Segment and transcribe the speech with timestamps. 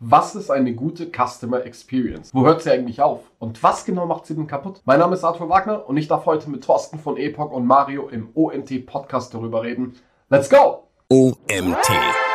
[0.00, 2.32] Was ist eine gute Customer Experience?
[2.32, 3.32] Wo hört sie eigentlich auf?
[3.40, 4.80] Und was genau macht sie denn kaputt?
[4.84, 8.08] Mein Name ist Arthur Wagner und ich darf heute mit Thorsten von Epoch und Mario
[8.08, 9.96] im OMT Podcast darüber reden.
[10.30, 10.84] Let's go!
[11.08, 12.27] OMT.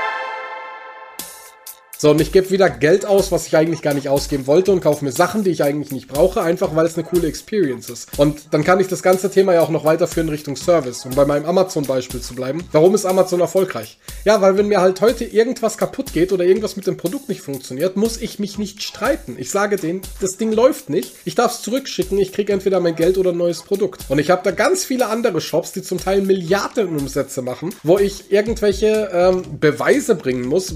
[2.03, 4.81] So, und ich gebe wieder Geld aus, was ich eigentlich gar nicht ausgeben wollte und
[4.81, 8.19] kaufe mir Sachen, die ich eigentlich nicht brauche, einfach weil es eine coole Experience ist.
[8.19, 11.23] Und dann kann ich das ganze Thema ja auch noch weiterführen Richtung Service, um bei
[11.23, 12.61] meinem Amazon-Beispiel zu bleiben.
[12.73, 13.99] Warum ist Amazon erfolgreich?
[14.25, 17.39] Ja, weil wenn mir halt heute irgendwas kaputt geht oder irgendwas mit dem Produkt nicht
[17.39, 19.37] funktioniert, muss ich mich nicht streiten.
[19.39, 22.97] Ich sage denen, das Ding läuft nicht, ich darf es zurückschicken, ich kriege entweder mein
[22.97, 24.01] Geld oder ein neues Produkt.
[24.09, 28.29] Und ich habe da ganz viele andere Shops, die zum Teil Milliardenumsätze machen, wo ich
[28.29, 30.73] irgendwelche ähm, Beweise bringen muss.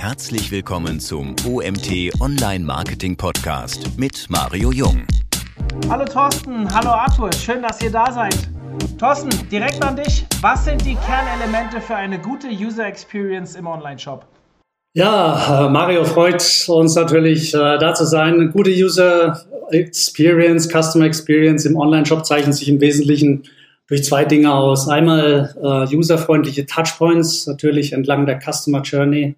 [0.00, 5.04] Herzlich willkommen zum OMT Online Marketing Podcast mit Mario Jung.
[5.88, 8.48] Hallo Thorsten, hallo Arthur, schön, dass ihr da seid.
[8.96, 10.24] Thorsten, direkt an dich.
[10.40, 14.24] Was sind die Kernelemente für eine gute User Experience im Online-Shop?
[14.94, 18.34] Ja, äh, Mario freut uns natürlich, äh, da zu sein.
[18.34, 23.42] Eine gute User Experience, Customer Experience im Online-Shop zeichnet sich im Wesentlichen
[23.88, 24.88] durch zwei Dinge aus.
[24.88, 29.34] Einmal äh, userfreundliche Touchpoints, natürlich entlang der Customer Journey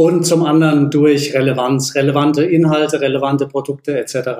[0.00, 4.30] und zum anderen durch Relevanz, relevante Inhalte, relevante Produkte etc.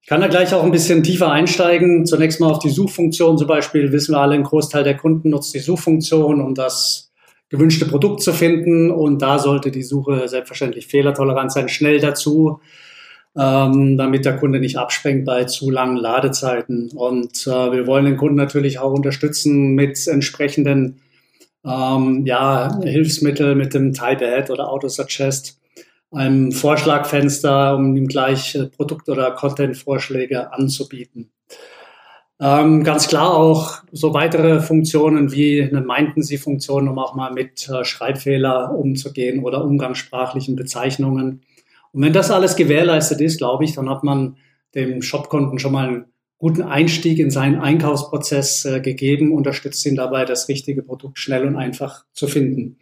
[0.00, 2.06] Ich kann da gleich auch ein bisschen tiefer einsteigen.
[2.06, 3.90] Zunächst mal auf die Suchfunktion zum Beispiel.
[3.90, 7.10] Wissen wir alle, ein Großteil der Kunden nutzt die Suchfunktion, um das
[7.48, 8.92] gewünschte Produkt zu finden.
[8.92, 12.60] Und da sollte die Suche selbstverständlich fehlertolerant sein, schnell dazu,
[13.36, 16.92] ähm, damit der Kunde nicht abspringt bei zu langen Ladezeiten.
[16.94, 21.00] Und äh, wir wollen den Kunden natürlich auch unterstützen mit entsprechenden
[21.64, 25.60] ähm, ja, Hilfsmittel mit dem Type Ahead oder Autosuggest,
[26.10, 31.30] einem Vorschlagfenster, um ihm gleich äh, Produkt- oder Content-Vorschläge anzubieten.
[32.40, 37.32] Ähm, ganz klar auch so weitere Funktionen wie eine meinten Sie Funktion, um auch mal
[37.32, 41.42] mit äh, Schreibfehler umzugehen oder umgangssprachlichen Bezeichnungen.
[41.92, 44.36] Und wenn das alles gewährleistet ist, glaube ich, dann hat man
[44.74, 46.04] dem Shopkunden schon mal einen
[46.44, 51.56] guten Einstieg in seinen Einkaufsprozess äh, gegeben, unterstützt ihn dabei, das richtige Produkt schnell und
[51.56, 52.76] einfach zu finden.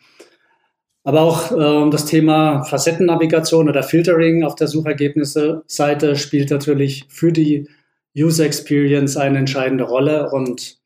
[1.04, 7.68] Aber auch äh, das Thema Facettennavigation oder Filtering auf der Suchergebnisse-Seite spielt natürlich für die
[8.16, 10.78] User Experience eine entscheidende Rolle und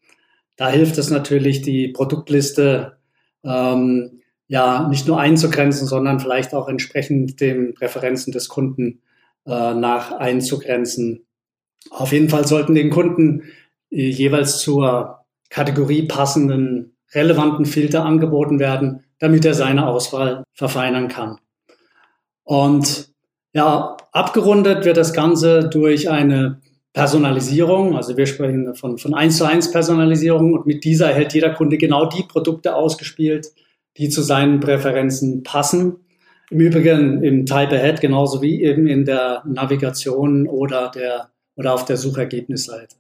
[0.57, 2.99] da hilft es natürlich, die Produktliste
[3.43, 9.01] ähm, ja nicht nur einzugrenzen, sondern vielleicht auch entsprechend den Präferenzen des Kunden
[9.47, 11.26] äh, nach einzugrenzen.
[11.91, 13.43] Auf jeden Fall sollten den Kunden
[13.91, 21.39] äh, jeweils zur Kategorie passenden relevanten Filter angeboten werden, damit er seine Auswahl verfeinern kann.
[22.45, 23.09] Und
[23.53, 26.61] ja, abgerundet wird das Ganze durch eine
[26.93, 27.97] Personalisierung.
[27.97, 31.79] Also wir sprechen von, von 1 zu 1 Personalisierung und mit dieser erhält jeder Kunde
[31.79, 33.49] genau die Produkte ausgespielt,
[33.97, 35.97] die zu seinen Präferenzen passen.
[36.51, 41.85] Im Übrigen im Type Ahead genauso wie eben in der Navigation oder der oder auf
[41.85, 42.97] der Suchergebnisseite.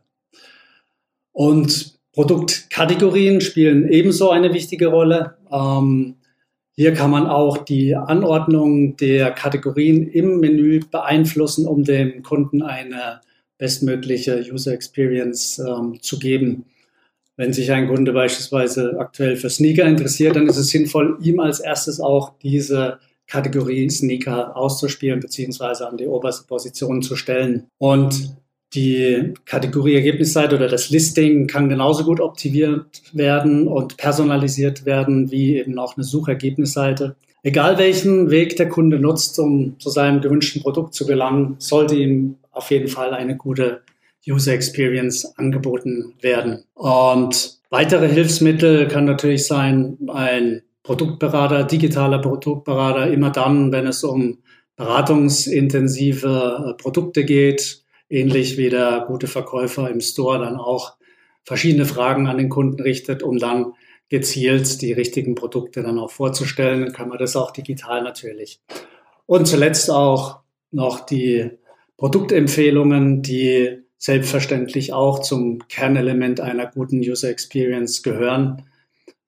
[1.32, 5.36] Und Produktkategorien spielen ebenso eine wichtige Rolle.
[5.52, 6.16] Ähm,
[6.72, 13.20] hier kann man auch die Anordnung der Kategorien im Menü beeinflussen, um dem Kunden eine
[13.58, 16.64] bestmögliche User Experience ähm, zu geben.
[17.36, 21.60] Wenn sich ein Kunde beispielsweise aktuell für Sneaker interessiert, dann ist es sinnvoll, ihm als
[21.60, 27.66] erstes auch diese Kategorie Sneaker auszuspielen beziehungsweise an die oberste Position zu stellen.
[27.78, 28.36] Und
[28.74, 35.56] die Kategorie Ergebnisseite oder das Listing kann genauso gut optimiert werden und personalisiert werden wie
[35.56, 37.16] eben auch eine Suchergebnisseite.
[37.42, 42.38] Egal welchen Weg der Kunde nutzt, um zu seinem gewünschten Produkt zu gelangen, sollte ihm
[42.50, 43.82] auf jeden Fall eine gute
[44.28, 46.64] User Experience angeboten werden.
[46.74, 54.38] Und weitere Hilfsmittel kann natürlich sein ein Produktberater, digitaler Produktberater, immer dann, wenn es um
[54.76, 60.96] beratungsintensive Produkte geht, ähnlich wie der gute Verkäufer im Store dann auch
[61.44, 63.72] verschiedene Fragen an den Kunden richtet, um dann
[64.08, 66.82] gezielt die richtigen Produkte dann auch vorzustellen.
[66.82, 68.60] Dann kann man das auch digital natürlich.
[69.26, 71.50] Und zuletzt auch noch die
[71.96, 78.66] Produktempfehlungen, die selbstverständlich auch zum Kernelement einer guten User Experience gehören.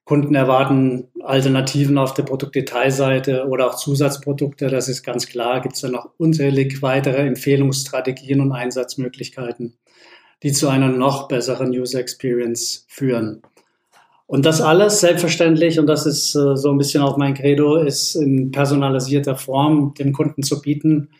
[0.09, 4.69] Kunden erwarten Alternativen auf der Produktdetailseite oder auch Zusatzprodukte.
[4.69, 5.61] Das ist ganz klar.
[5.61, 9.75] Gibt es da noch unzählig weitere Empfehlungsstrategien und Einsatzmöglichkeiten,
[10.43, 13.43] die zu einer noch besseren User Experience führen.
[14.25, 18.15] Und das alles selbstverständlich, und das ist äh, so ein bisschen auch mein Credo, ist
[18.15, 21.11] in personalisierter Form dem Kunden zu bieten,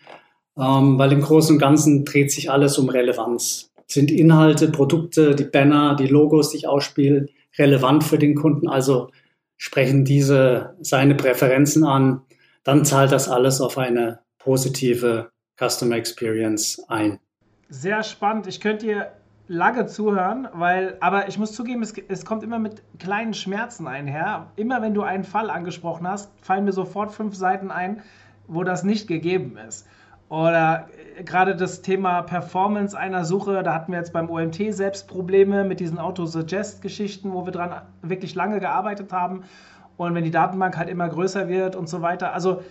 [0.57, 3.69] ähm, weil im Großen und Ganzen dreht sich alles um Relevanz.
[3.85, 7.27] Sind Inhalte, Produkte, die Banner, die Logos, die ich ausspiele,
[7.57, 9.09] relevant für den Kunden, also
[9.57, 12.21] sprechen diese seine Präferenzen an,
[12.63, 17.19] dann zahlt das alles auf eine positive Customer Experience ein.
[17.69, 18.47] Sehr spannend.
[18.47, 19.11] Ich könnte dir
[19.47, 24.51] lange zuhören, weil, aber ich muss zugeben, es, es, kommt immer mit kleinen Schmerzen einher.
[24.55, 28.01] Immer wenn du einen Fall angesprochen hast, fallen mir sofort fünf Seiten ein,
[28.47, 29.87] wo das nicht gegeben ist.
[30.29, 30.87] Oder
[31.17, 35.63] äh, gerade das Thema Performance einer Suche, da hatten wir jetzt beim OMT selbst Probleme
[35.63, 39.43] mit diesen Auto-Suggest-Geschichten, wo wir dran wirklich lange gearbeitet haben.
[39.97, 42.33] Und wenn die Datenbank halt immer größer wird und so weiter.
[42.33, 42.61] Also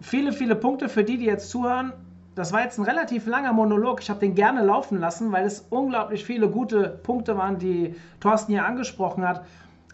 [0.00, 1.92] viele, viele Punkte für die, die jetzt zuhören.
[2.36, 4.00] Das war jetzt ein relativ langer Monolog.
[4.02, 8.52] Ich habe den gerne laufen lassen, weil es unglaublich viele gute Punkte waren, die Thorsten
[8.52, 9.44] hier angesprochen hat.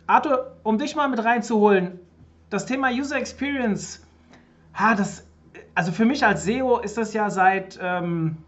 [0.08, 2.00] Arthur, um dich mal mit reinzuholen,
[2.50, 4.04] das Thema User Experience,
[4.74, 5.24] ha, das
[5.74, 8.38] also für mich als SEO ist das ja seit ähm,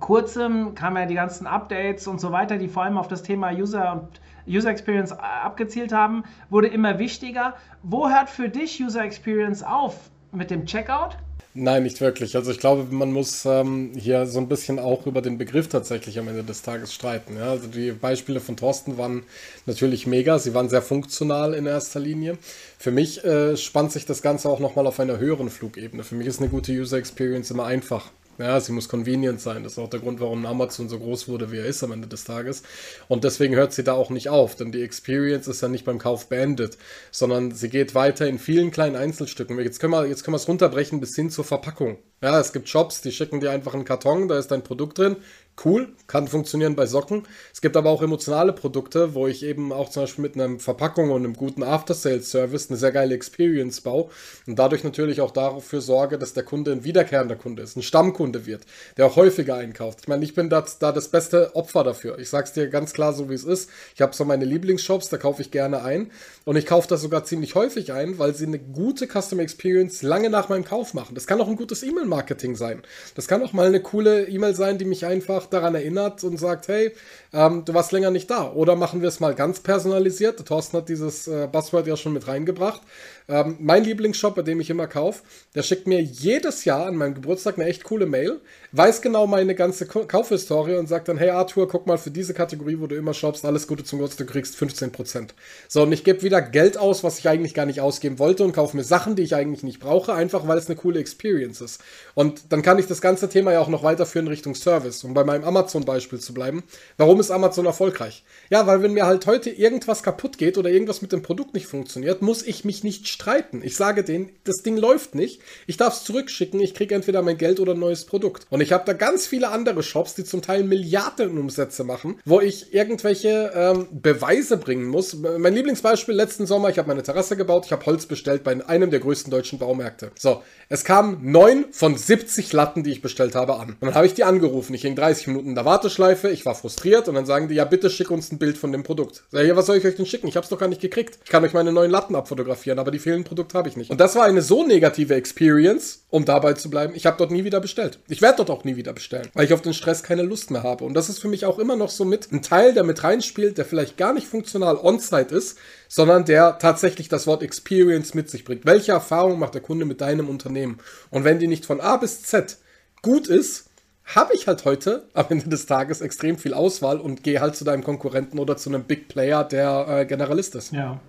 [0.00, 3.50] kurzem, kamen ja die ganzen Updates und so weiter, die vor allem auf das Thema
[3.52, 7.54] User und User Experience abgezielt haben, wurde immer wichtiger.
[7.82, 10.10] Wo hört für dich User Experience auf?
[10.32, 11.16] Mit dem Checkout?
[11.54, 12.34] Nein, nicht wirklich.
[12.34, 16.18] Also ich glaube, man muss ähm, hier so ein bisschen auch über den Begriff tatsächlich
[16.18, 17.36] am Ende des Tages streiten.
[17.36, 17.50] Ja?
[17.50, 19.24] Also die Beispiele von Thorsten waren
[19.66, 22.38] natürlich mega, sie waren sehr funktional in erster Linie.
[22.78, 26.04] Für mich äh, spannt sich das Ganze auch nochmal auf einer höheren Flugebene.
[26.04, 28.10] Für mich ist eine gute User Experience immer einfach.
[28.42, 29.62] Ja, sie muss convenient sein.
[29.62, 32.08] Das ist auch der Grund, warum Amazon so groß wurde, wie er ist am Ende
[32.08, 32.64] des Tages.
[33.06, 35.98] Und deswegen hört sie da auch nicht auf, denn die Experience ist ja nicht beim
[35.98, 36.76] Kauf beendet,
[37.12, 39.60] sondern sie geht weiter in vielen kleinen Einzelstücken.
[39.60, 41.98] Jetzt können wir, jetzt können wir es runterbrechen bis hin zur Verpackung.
[42.20, 45.16] Ja, es gibt Shops, die schicken dir einfach einen Karton, da ist dein Produkt drin
[45.64, 47.24] cool, kann funktionieren bei Socken.
[47.52, 51.10] Es gibt aber auch emotionale Produkte, wo ich eben auch zum Beispiel mit einer Verpackung
[51.10, 54.08] und einem guten After-Sales-Service eine sehr geile Experience baue
[54.46, 58.46] und dadurch natürlich auch dafür sorge, dass der Kunde ein wiederkehrender Kunde ist, ein Stammkunde
[58.46, 58.62] wird,
[58.96, 60.00] der auch häufiger einkauft.
[60.02, 62.18] Ich meine, ich bin da, da das beste Opfer dafür.
[62.18, 63.70] Ich sag's dir ganz klar so, wie es ist.
[63.94, 66.10] Ich habe so meine Lieblingsshops, da kaufe ich gerne ein
[66.44, 70.30] und ich kaufe das sogar ziemlich häufig ein, weil sie eine gute Customer Experience lange
[70.30, 71.14] nach meinem Kauf machen.
[71.14, 72.82] Das kann auch ein gutes E-Mail-Marketing sein.
[73.14, 76.68] Das kann auch mal eine coole E-Mail sein, die mich einfach daran erinnert und sagt,
[76.68, 76.92] hey,
[77.32, 78.52] ähm, du warst länger nicht da.
[78.52, 80.44] Oder machen wir es mal ganz personalisiert.
[80.46, 82.80] Thorsten hat dieses äh, Buzzword ja schon mit reingebracht.
[83.28, 85.22] Ähm, mein Lieblingsshop, bei dem ich immer kaufe,
[85.54, 88.40] der schickt mir jedes Jahr an meinem Geburtstag eine echt coole Mail,
[88.72, 92.78] weiß genau meine ganze Kaufhistorie und sagt dann, hey Arthur, guck mal für diese Kategorie,
[92.80, 95.28] wo du immer shoppst, alles Gute zum Geburtstag, du kriegst 15%.
[95.68, 98.52] So, und ich gebe wieder Geld aus, was ich eigentlich gar nicht ausgeben wollte und
[98.52, 101.80] kaufe mir Sachen, die ich eigentlich nicht brauche, einfach weil es eine coole Experience ist.
[102.14, 105.24] Und dann kann ich das ganze Thema ja auch noch weiterführen Richtung Service, um bei
[105.24, 106.62] meinem Amazon-Beispiel zu bleiben.
[106.96, 108.24] Warum ist Amazon erfolgreich?
[108.50, 111.66] Ja, weil wenn mir halt heute irgendwas kaputt geht oder irgendwas mit dem Produkt nicht
[111.66, 113.62] funktioniert, muss ich mich nicht streiten.
[113.62, 117.38] Ich sage denen, das Ding läuft nicht, ich darf es zurückschicken, ich kriege entweder mein
[117.38, 118.46] Geld oder ein neues Produkt.
[118.50, 122.74] Und ich habe da ganz viele andere Shops, die zum Teil Milliardenumsätze machen, wo ich
[122.74, 125.14] irgendwelche ähm, Beweise bringen muss.
[125.14, 128.90] Mein Lieblingsbeispiel letzten Sommer, ich habe meine Terrasse gebaut, ich habe Holz bestellt bei einem
[128.90, 130.10] der größten deutschen Baumärkte.
[130.18, 133.76] So, es kamen neun von 70 Latten, die ich bestellt habe, an.
[133.80, 134.74] Und dann habe ich die angerufen.
[134.74, 137.64] Ich hing 30 Minuten in der Warteschleife, ich war frustriert und dann sagen die, ja
[137.64, 139.24] bitte schick uns ein Bild von dem Produkt.
[139.32, 140.28] Ja, was soll ich euch denn schicken?
[140.28, 141.18] Ich habe es doch gar nicht gekriegt.
[141.24, 143.90] Ich kann euch meine neuen Latten abfotografieren, aber die fehlenden Produkte habe ich nicht.
[143.90, 146.94] Und das war eine so negative Experience, um dabei zu bleiben.
[146.96, 147.98] Ich habe dort nie wieder bestellt.
[148.08, 150.62] Ich werde dort auch nie wieder bestellen, weil ich auf den Stress keine Lust mehr
[150.62, 150.84] habe.
[150.84, 153.58] Und das ist für mich auch immer noch so mit ein Teil, der mit reinspielt,
[153.58, 155.58] der vielleicht gar nicht funktional on-site ist,
[155.88, 158.64] sondern der tatsächlich das Wort Experience mit sich bringt.
[158.64, 160.78] Welche Erfahrung macht der Kunde mit deinem Unternehmen?
[161.10, 162.56] Und wenn die nicht von A bis Z
[163.02, 163.66] gut ist,
[164.04, 167.64] habe ich halt heute am Ende des Tages extrem viel Auswahl und gehe halt zu
[167.64, 170.72] deinem Konkurrenten oder zu einem Big Player, der äh, Generalist ist.
[170.72, 171.00] Ja.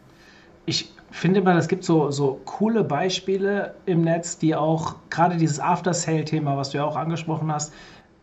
[0.66, 5.60] Ich finde mal, es gibt so, so coole Beispiele im Netz, die auch gerade dieses
[5.60, 7.74] After-Sale-Thema, was du ja auch angesprochen hast,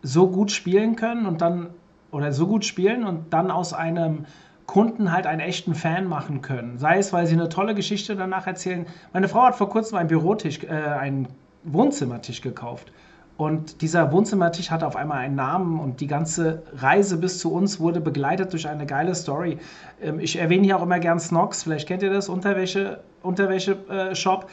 [0.02, 1.70] so gut spielen können und dann
[2.10, 4.26] oder so gut spielen und dann aus einem
[4.66, 6.78] Kunden halt einen echten Fan machen können.
[6.78, 8.86] Sei es, weil sie eine tolle Geschichte danach erzählen.
[9.12, 11.28] Meine Frau hat vor kurzem einen Bürotisch, äh, einen
[11.64, 12.92] Wohnzimmertisch gekauft.
[13.40, 17.80] Und dieser Wohnzimmertisch hatte auf einmal einen Namen und die ganze Reise bis zu uns
[17.80, 19.56] wurde begleitet durch eine geile Story.
[20.02, 24.50] Ähm, ich erwähne hier auch immer gern Snox, vielleicht kennt ihr das, Unterwäsche, Unterwäsche-Shop.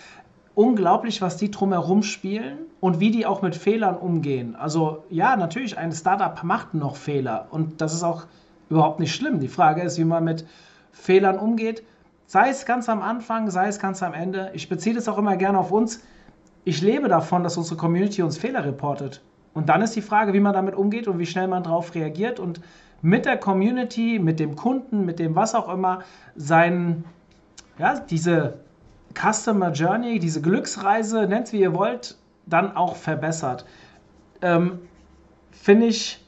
[0.56, 4.56] Unglaublich, was die drumherum spielen und wie die auch mit Fehlern umgehen.
[4.56, 8.24] Also ja, natürlich, ein Startup macht noch Fehler und das ist auch
[8.70, 9.42] überhaupt nicht schlimm.
[9.42, 10.48] Die Frage ist, wie man mit
[10.94, 11.84] Fehlern umgeht,
[12.26, 14.50] sei es ganz am Anfang, sei es ganz am Ende.
[14.54, 16.02] Ich beziehe das auch immer gerne auf uns
[16.68, 19.22] ich lebe davon, dass unsere Community uns Fehler reportet.
[19.54, 22.42] Und dann ist die Frage, wie man damit umgeht und wie schnell man darauf reagiert
[22.42, 22.60] und
[23.02, 26.00] mit der Community, mit dem Kunden, mit dem was auch immer,
[26.36, 27.06] sein,
[27.80, 28.60] ja, diese
[29.16, 33.66] Customer Journey, diese Glücksreise, nennt es wie ihr wollt, dann auch verbessert.
[34.42, 34.80] Ähm,
[35.52, 36.22] Finde ich,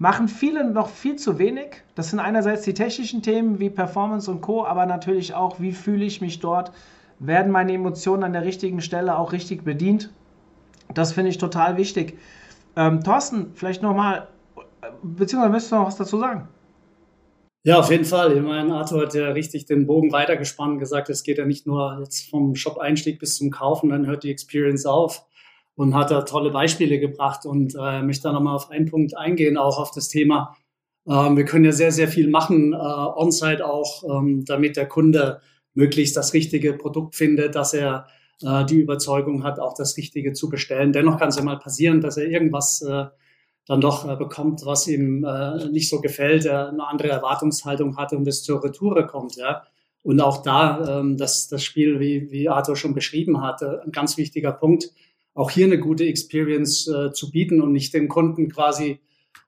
[0.00, 1.84] machen viele noch viel zu wenig.
[1.94, 6.04] Das sind einerseits die technischen Themen wie Performance und Co., aber natürlich auch, wie fühle
[6.04, 6.72] ich mich dort
[7.18, 10.10] werden meine Emotionen an der richtigen Stelle auch richtig bedient.
[10.94, 12.18] Das finde ich total wichtig.
[12.76, 14.28] Ähm, Thorsten, vielleicht nochmal,
[15.02, 16.48] beziehungsweise möchtest du noch was dazu sagen?
[17.64, 18.36] Ja, auf jeden Fall.
[18.36, 21.66] Ich meine, Arthur hat ja richtig den Bogen weitergespannt und gesagt, es geht ja nicht
[21.66, 25.26] nur jetzt vom Shop-Einstieg bis zum Kaufen, dann hört die Experience auf
[25.74, 29.56] und hat da tolle Beispiele gebracht und äh, möchte da nochmal auf einen Punkt eingehen,
[29.56, 30.56] auch auf das Thema.
[31.08, 35.40] Ähm, wir können ja sehr, sehr viel machen, äh, on-site auch, ähm, damit der Kunde
[35.76, 38.08] möglichst das richtige Produkt findet, dass er
[38.42, 40.92] äh, die Überzeugung hat, auch das Richtige zu bestellen.
[40.92, 43.04] Dennoch kann es ja mal passieren, dass er irgendwas äh,
[43.66, 48.16] dann doch äh, bekommt, was ihm äh, nicht so gefällt, er eine andere Erwartungshaltung hatte
[48.16, 49.62] und es zur Retoure kommt, ja.
[50.02, 54.16] Und auch da, ähm, das, das Spiel, wie, wie Arthur schon beschrieben hatte, ein ganz
[54.16, 54.92] wichtiger Punkt,
[55.34, 59.00] auch hier eine gute Experience äh, zu bieten und nicht den Kunden quasi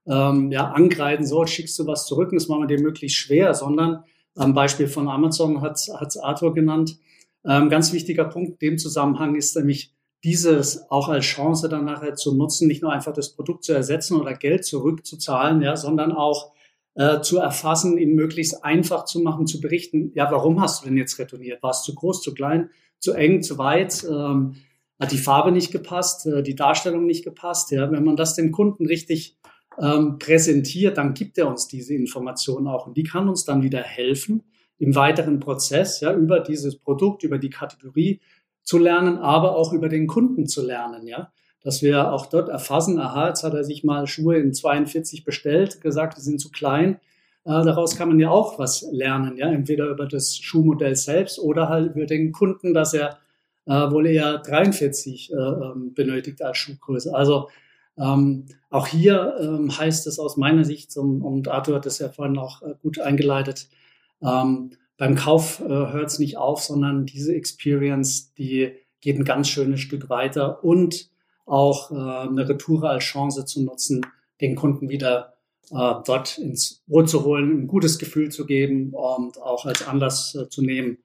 [0.07, 3.55] ähm, ja, angreifen, so schickst du was zurück und das machen wir dir möglichst schwer,
[3.55, 4.05] sondern
[4.39, 6.99] am Beispiel von Amazon hat es Arthur genannt.
[7.45, 12.15] Ähm, ganz wichtiger Punkt in dem Zusammenhang ist nämlich, dieses auch als Chance dann nachher
[12.17, 16.53] zu nutzen, nicht nur einfach das Produkt zu ersetzen oder Geld zurückzuzahlen, ja, sondern auch
[16.95, 20.97] äh, zu erfassen, ihn möglichst einfach zu machen, zu berichten, ja, warum hast du denn
[20.97, 21.63] jetzt retourniert?
[21.63, 24.05] War es zu groß, zu klein, zu eng, zu weit?
[24.11, 24.57] Ähm,
[24.99, 27.71] hat die Farbe nicht gepasst, äh, die Darstellung nicht gepasst?
[27.71, 29.39] Ja, wenn man das dem Kunden richtig
[29.81, 33.83] ähm, präsentiert, dann gibt er uns diese Informationen auch und die kann uns dann wieder
[33.83, 34.43] helfen
[34.79, 38.21] im weiteren Prozess, ja, über dieses Produkt, über die Kategorie
[38.63, 41.33] zu lernen, aber auch über den Kunden zu lernen, ja.
[41.63, 45.81] Dass wir auch dort erfassen, aha, jetzt hat er sich mal Schuhe in 42 bestellt,
[45.81, 47.01] gesagt, die sind zu klein.
[47.45, 49.51] Äh, daraus kann man ja auch was lernen, ja.
[49.51, 53.19] Entweder über das Schuhmodell selbst oder halt über den Kunden, dass er
[53.67, 57.15] äh, wohl eher 43 äh, ähm, benötigt als Schuhgröße.
[57.15, 57.49] Also
[57.99, 62.09] ähm, auch hier ähm, heißt es aus meiner Sicht, und, und Arthur hat es ja
[62.09, 63.69] vorhin auch äh, gut eingeleitet,
[64.23, 69.49] ähm, beim Kauf äh, hört es nicht auf, sondern diese Experience, die geht ein ganz
[69.49, 71.11] schönes Stück weiter und
[71.47, 71.95] auch äh,
[72.29, 74.05] eine Retour als Chance zu nutzen,
[74.41, 75.35] den Kunden wieder
[75.71, 80.35] äh, dort ins Boot zu holen, ein gutes Gefühl zu geben und auch als Anlass
[80.35, 80.99] äh, zu nehmen,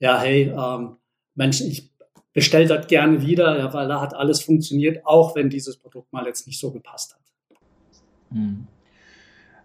[0.00, 0.96] ja, hey, ähm,
[1.34, 1.92] Mensch, ich
[2.36, 6.26] bestelle das gerne wieder, ja, weil da hat alles funktioniert, auch wenn dieses Produkt mal
[6.26, 7.20] jetzt nicht so gepasst hat.
[8.30, 8.66] Hm.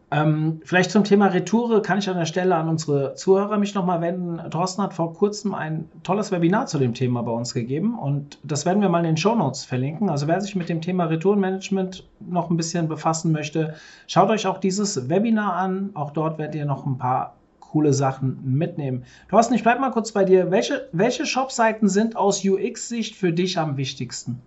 [0.10, 4.00] Ähm, vielleicht zum Thema Retoure kann ich an der Stelle an unsere Zuhörer mich nochmal
[4.00, 4.50] wenden.
[4.50, 8.66] Thorsten hat vor kurzem ein tolles Webinar zu dem Thema bei uns gegeben und das
[8.66, 10.10] werden wir mal in den Show Notes verlinken.
[10.10, 13.74] Also wer sich mit dem Thema Retourenmanagement noch ein bisschen befassen möchte,
[14.08, 15.90] schaut euch auch dieses Webinar an.
[15.94, 17.36] Auch dort werdet ihr noch ein paar
[17.72, 19.06] coole Sachen mitnehmen.
[19.30, 20.52] Thorsten, ich bleibe mal kurz bei dir.
[20.52, 24.42] Welche, welche Shop-Seiten sind aus UX-Sicht für dich am wichtigsten?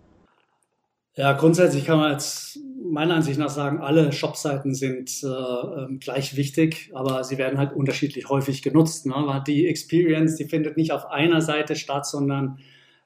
[1.16, 6.36] Ja, grundsätzlich kann man jetzt meiner Ansicht nach sagen, alle Shopseiten sind äh, ähm, gleich
[6.36, 9.06] wichtig, aber sie werden halt unterschiedlich häufig genutzt.
[9.06, 9.42] Ne?
[9.46, 12.58] Die Experience, die findet nicht auf einer Seite statt, sondern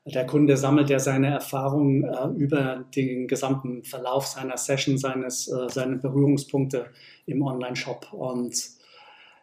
[0.07, 5.69] der Kunde sammelt ja seine Erfahrungen äh, über den gesamten Verlauf seiner Session, seines, äh,
[5.69, 6.87] seine Berührungspunkte
[7.27, 8.13] im Online-Shop.
[8.13, 8.78] Und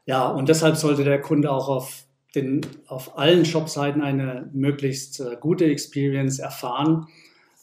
[0.05, 5.37] ja, und deshalb sollte der Kunde auch auf den, auf allen Shopseiten eine möglichst äh,
[5.39, 7.07] gute Experience erfahren.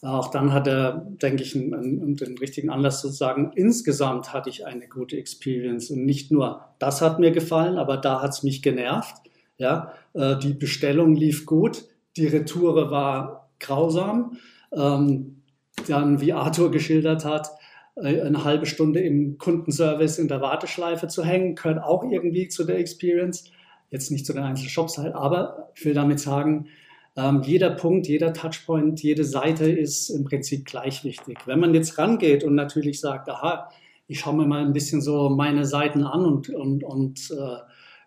[0.01, 4.49] Auch dann hat er, denke ich, einen, einen, den richtigen Anlass zu sagen, insgesamt hatte
[4.49, 5.89] ich eine gute Experience.
[5.91, 9.15] Und nicht nur das hat mir gefallen, aber da hat es mich genervt.
[9.57, 11.85] Ja, äh, die Bestellung lief gut,
[12.17, 14.37] die Retoure war grausam.
[14.73, 15.43] Ähm,
[15.87, 17.62] dann, wie Arthur geschildert hat, äh,
[17.95, 22.79] eine halbe Stunde im Kundenservice in der Warteschleife zu hängen, gehört auch irgendwie zu der
[22.79, 23.51] Experience.
[23.91, 26.67] Jetzt nicht zu den einzelnen Shops halt, aber ich will damit sagen,
[27.15, 31.37] ähm, jeder Punkt, jeder Touchpoint, jede Seite ist im Prinzip gleich wichtig.
[31.45, 33.69] Wenn man jetzt rangeht und natürlich sagt, aha,
[34.07, 37.57] ich schaue mir mal ein bisschen so meine Seiten an und, und, und äh,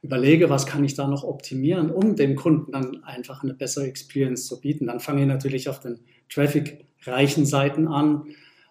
[0.03, 4.47] überlege, was kann ich da noch optimieren, um dem Kunden dann einfach eine bessere Experience
[4.47, 8.25] zu bieten, dann fange ich natürlich auf den traffic-reichen Seiten an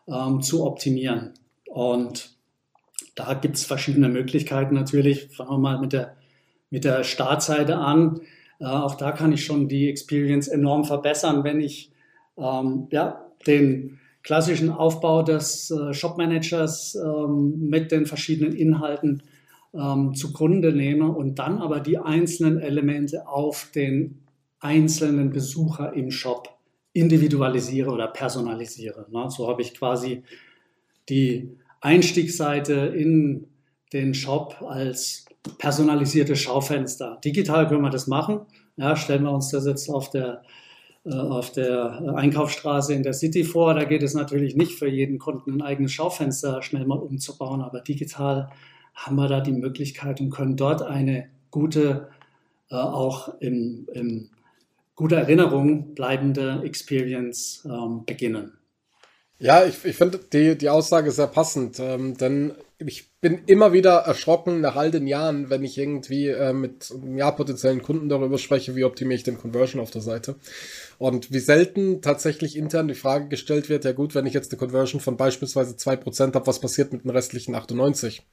[0.08, 1.34] ähm, zu optimieren.
[1.68, 2.36] Und
[3.16, 5.30] da gibt es verschiedene Möglichkeiten natürlich.
[5.30, 6.16] Fangen wir mal mit der,
[6.70, 8.22] mit der Startseite an.
[8.60, 11.92] Äh, auch da kann ich schon die Experience enorm verbessern, wenn ich
[12.38, 19.24] ähm, ja, den klassischen Aufbau des äh, Shop-Managers ähm, mit den verschiedenen Inhalten
[19.74, 24.22] ähm, zugrunde nehme und dann aber die einzelnen Elemente auf den
[24.60, 26.55] einzelnen Besucher im Shop
[26.96, 29.06] individualisiere oder personalisiere.
[29.12, 29.30] Ne?
[29.30, 30.24] So habe ich quasi
[31.10, 33.48] die Einstiegsseite in
[33.92, 35.26] den Shop als
[35.58, 37.20] personalisierte Schaufenster.
[37.24, 38.42] Digital können wir das machen.
[38.78, 40.42] Ja, stellen wir uns das jetzt auf der,
[41.04, 43.74] äh, auf der Einkaufsstraße in der City vor.
[43.74, 47.82] Da geht es natürlich nicht für jeden Kunden ein eigenes Schaufenster schnell mal umzubauen, aber
[47.82, 48.50] digital
[48.94, 52.08] haben wir da die Möglichkeit und können dort eine gute,
[52.70, 54.30] äh, auch im, im
[54.96, 58.58] gute Erinnerung, bleibende Experience ähm, beginnen.
[59.38, 64.00] Ja, ich, ich finde die, die Aussage sehr passend, ähm, denn ich bin immer wieder
[64.00, 68.76] erschrocken nach all den Jahren, wenn ich irgendwie äh, mit ja, potenziellen Kunden darüber spreche,
[68.76, 70.36] wie optimiere ich den Conversion auf der Seite.
[70.98, 74.60] Und wie selten tatsächlich intern die Frage gestellt wird, ja gut, wenn ich jetzt eine
[74.60, 78.24] Conversion von beispielsweise 2% habe, was passiert mit den restlichen 98?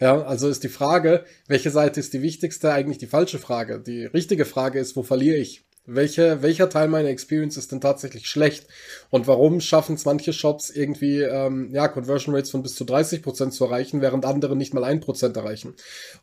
[0.00, 3.80] Ja, also ist die Frage, welche Seite ist die wichtigste, eigentlich die falsche Frage.
[3.80, 5.67] Die richtige Frage ist, wo verliere ich?
[5.90, 8.66] Welche, welcher Teil meiner Experience ist denn tatsächlich schlecht?
[9.08, 13.22] Und warum schaffen es manche Shops irgendwie, ähm, ja, Conversion Rates von bis zu 30
[13.22, 15.74] Prozent zu erreichen, während andere nicht mal ein Prozent erreichen?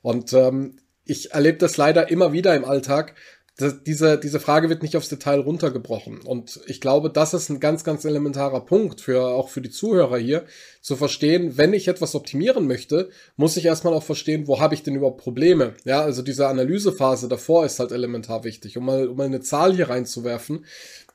[0.04, 3.16] Und ähm, ich erlebe das leider immer wieder im Alltag,
[3.58, 6.20] das, diese, diese Frage wird nicht aufs Detail runtergebrochen.
[6.22, 10.18] Und ich glaube, das ist ein ganz, ganz elementarer Punkt für, auch für die Zuhörer
[10.18, 10.46] hier,
[10.82, 14.84] zu verstehen, wenn ich etwas optimieren möchte, muss ich erstmal auch verstehen, wo habe ich
[14.84, 15.74] denn überhaupt Probleme?
[15.86, 18.78] Ja, also diese Analysephase davor ist halt elementar wichtig.
[18.78, 20.66] Um mal, um mal eine Zahl hier reinzuwerfen,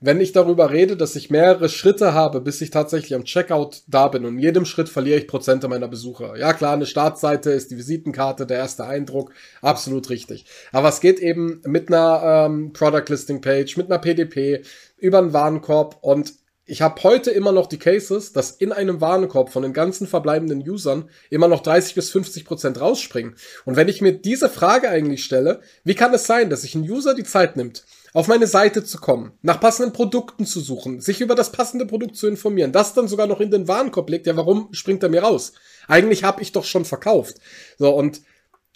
[0.00, 4.08] wenn ich darüber rede, dass ich mehrere Schritte habe, bis ich tatsächlich am Checkout da
[4.08, 6.38] bin und in jedem Schritt verliere ich Prozente meiner Besucher.
[6.38, 10.46] Ja klar, eine Startseite ist die Visitenkarte, der erste Eindruck, absolut richtig.
[10.72, 14.62] Aber es geht eben mit einer ähm, Product Listing Page, mit einer PDP,
[14.96, 16.32] über einen Warenkorb und
[16.70, 20.60] ich habe heute immer noch die Cases, dass in einem Warenkorb von den ganzen verbleibenden
[20.60, 23.34] Usern immer noch 30 bis 50 Prozent rausspringen.
[23.64, 26.88] Und wenn ich mir diese Frage eigentlich stelle, wie kann es sein, dass sich ein
[26.88, 31.20] User die Zeit nimmt, auf meine Seite zu kommen, nach passenden Produkten zu suchen, sich
[31.20, 34.36] über das passende Produkt zu informieren, das dann sogar noch in den Warenkorb legt, ja,
[34.36, 35.52] warum springt er mir raus?
[35.86, 37.36] Eigentlich habe ich doch schon verkauft.
[37.78, 38.22] So, und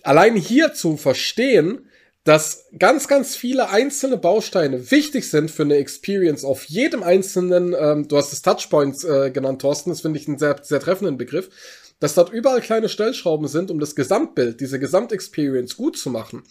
[0.02, 1.88] allein hier zu verstehen,
[2.22, 8.08] dass ganz, ganz viele einzelne Bausteine wichtig sind für eine Experience auf jedem einzelnen, ähm,
[8.08, 11.50] du hast es Touchpoints äh, genannt, Thorsten, das finde ich einen sehr, sehr treffenden Begriff,
[12.00, 16.44] dass dort überall kleine Stellschrauben sind, um das Gesamtbild, diese Gesamtexperience gut zu machen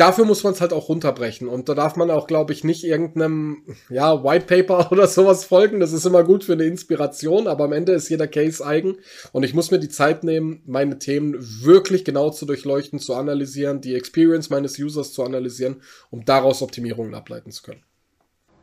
[0.00, 1.46] dafür muss man es halt auch runterbrechen.
[1.46, 5.80] Und da darf man auch, glaube ich, nicht irgendeinem, ja, White Paper oder sowas folgen.
[5.80, 8.96] Das ist immer gut für eine Inspiration, aber am Ende ist jeder Case eigen.
[9.32, 13.80] Und ich muss mir die Zeit nehmen, meine Themen wirklich genau zu durchleuchten, zu analysieren,
[13.80, 17.82] die Experience meines Users zu analysieren, um daraus Optimierungen ableiten zu können.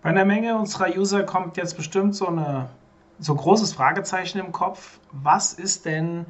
[0.01, 2.69] Bei einer Menge unserer User kommt jetzt bestimmt so eine
[3.19, 4.99] so großes Fragezeichen im Kopf.
[5.11, 6.25] Was ist denn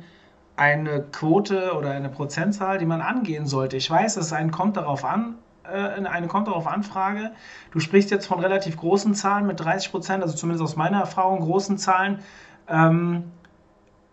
[0.57, 3.77] eine Quote oder eine Prozentzahl, die man angehen sollte.
[3.77, 7.31] Ich weiß, es ein kommt darauf an, äh, eine kommt darauf Anfrage.
[7.71, 11.41] Du sprichst jetzt von relativ großen Zahlen mit 30 Prozent, also zumindest aus meiner Erfahrung
[11.41, 12.19] großen Zahlen.
[12.67, 13.31] Ähm,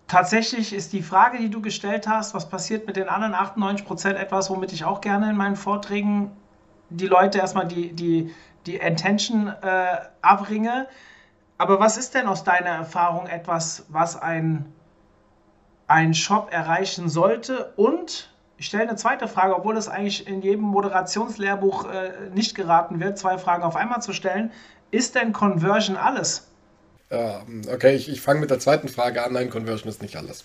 [0.07, 4.19] tatsächlich ist die Frage, die du gestellt hast, was passiert mit den anderen 98 Prozent,
[4.19, 6.31] etwas, womit ich auch gerne in meinen Vorträgen
[6.91, 8.35] die Leute erstmal die, die,
[8.67, 10.89] die Intention äh, abringe.
[11.57, 14.74] Aber was ist denn aus deiner Erfahrung etwas, was ein
[15.87, 17.73] ein Shop erreichen sollte.
[17.77, 23.01] Und ich stelle eine zweite Frage, obwohl es eigentlich in jedem Moderationslehrbuch äh, nicht geraten
[23.01, 24.53] wird, zwei Fragen auf einmal zu stellen.
[24.91, 26.49] Ist denn Conversion alles?
[27.73, 29.35] okay, ich, ich fange mit der zweiten Frage an.
[29.35, 30.45] Nein, Conversion ist nicht alles.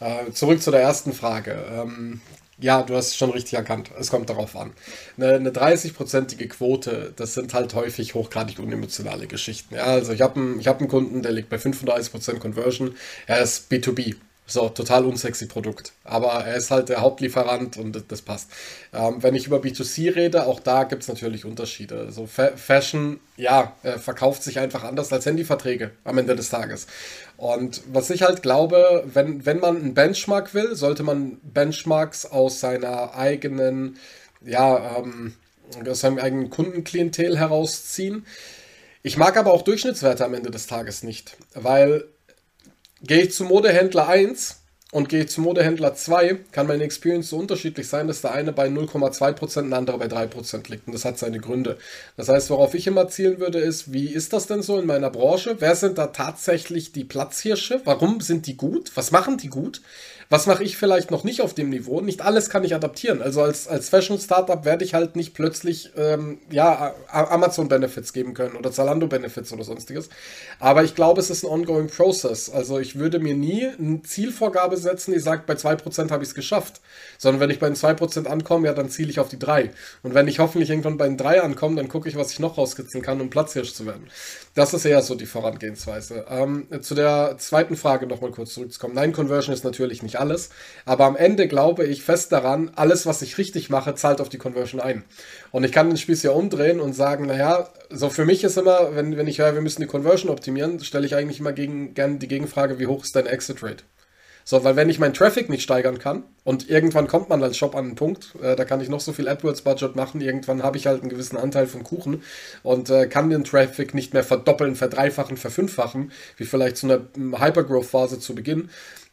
[0.00, 1.64] Äh, zurück zu der ersten Frage.
[1.72, 2.20] Ähm,
[2.58, 3.90] ja, du hast es schon richtig erkannt.
[3.98, 4.72] Es kommt darauf an.
[5.16, 9.74] Eine, eine 30-prozentige Quote, das sind halt häufig hochgradig unemotionale Geschichten.
[9.74, 12.94] Ja, also ich habe einen, hab einen Kunden, der liegt bei 35% Conversion.
[13.26, 14.16] Er ist B2B.
[14.46, 15.92] So, total unsexy Produkt.
[16.04, 18.50] Aber er ist halt der Hauptlieferant und das passt.
[18.92, 22.00] Ähm, wenn ich über B2C rede, auch da gibt es natürlich Unterschiede.
[22.00, 26.86] Also Fa Fashion, ja, äh, verkauft sich einfach anders als Handyverträge am Ende des Tages.
[27.38, 32.60] Und was ich halt glaube, wenn, wenn man einen Benchmark will, sollte man Benchmarks aus
[32.60, 33.96] seiner eigenen,
[34.44, 35.34] ja, ähm,
[35.88, 38.26] aus seinem eigenen Kundenklientel herausziehen.
[39.02, 42.04] Ich mag aber auch Durchschnittswerte am Ende des Tages nicht, weil
[43.06, 47.36] Gehe ich zu Modehändler 1 und gehe ich zu Modehändler 2, kann meine Experience so
[47.36, 50.86] unterschiedlich sein, dass der eine bei 0,2% und der andere bei 3% liegt.
[50.86, 51.76] Und das hat seine Gründe.
[52.16, 55.10] Das heißt, worauf ich immer zielen würde, ist, wie ist das denn so in meiner
[55.10, 55.56] Branche?
[55.58, 57.82] Wer sind da tatsächlich die Platzhirsche?
[57.84, 58.90] Warum sind die gut?
[58.94, 59.82] Was machen die gut?
[60.30, 62.00] Was mache ich vielleicht noch nicht auf dem Niveau?
[62.00, 63.22] Nicht alles kann ich adaptieren.
[63.22, 68.72] Also als, als Fashion-Startup werde ich halt nicht plötzlich ähm, ja, Amazon-Benefits geben können oder
[68.72, 70.08] Zalando-Benefits oder sonstiges.
[70.58, 72.50] Aber ich glaube, es ist ein ongoing process.
[72.50, 76.34] Also ich würde mir nie eine Zielvorgabe setzen, die sagt, bei 2% habe ich es
[76.34, 76.80] geschafft.
[77.18, 79.70] Sondern wenn ich bei den 2% ankomme, ja, dann ziele ich auf die 3.
[80.02, 82.58] Und wenn ich hoffentlich irgendwann bei den 3 ankomme, dann gucke ich, was ich noch
[82.58, 84.08] rauskitzeln kann, um Platzhirsch zu werden.
[84.54, 86.26] Das ist eher so die Vorangehensweise.
[86.28, 88.94] Ähm, zu der zweiten Frage nochmal kurz zurückzukommen.
[88.94, 90.50] Nein, Conversion ist natürlich nicht alles,
[90.84, 94.38] aber am Ende glaube ich fest daran, alles, was ich richtig mache, zahlt auf die
[94.38, 95.04] Conversion ein.
[95.50, 98.94] Und ich kann den Spieß ja umdrehen und sagen, naja, so für mich ist immer,
[98.94, 102.18] wenn, wenn ich höre, wir müssen die Conversion optimieren, stelle ich eigentlich immer gegen, gerne
[102.18, 103.84] die Gegenfrage, wie hoch ist dein Exit Rate?
[104.46, 107.74] So, weil wenn ich meinen Traffic nicht steigern kann und irgendwann kommt man als Shop
[107.74, 110.86] an einen Punkt, äh, da kann ich noch so viel AdWords-Budget machen, irgendwann habe ich
[110.86, 112.22] halt einen gewissen Anteil vom Kuchen
[112.62, 117.40] und äh, kann den Traffic nicht mehr verdoppeln, verdreifachen, verfünffachen, wie vielleicht zu einer hm,
[117.40, 118.68] Hypergrowth-Phase zu Beginn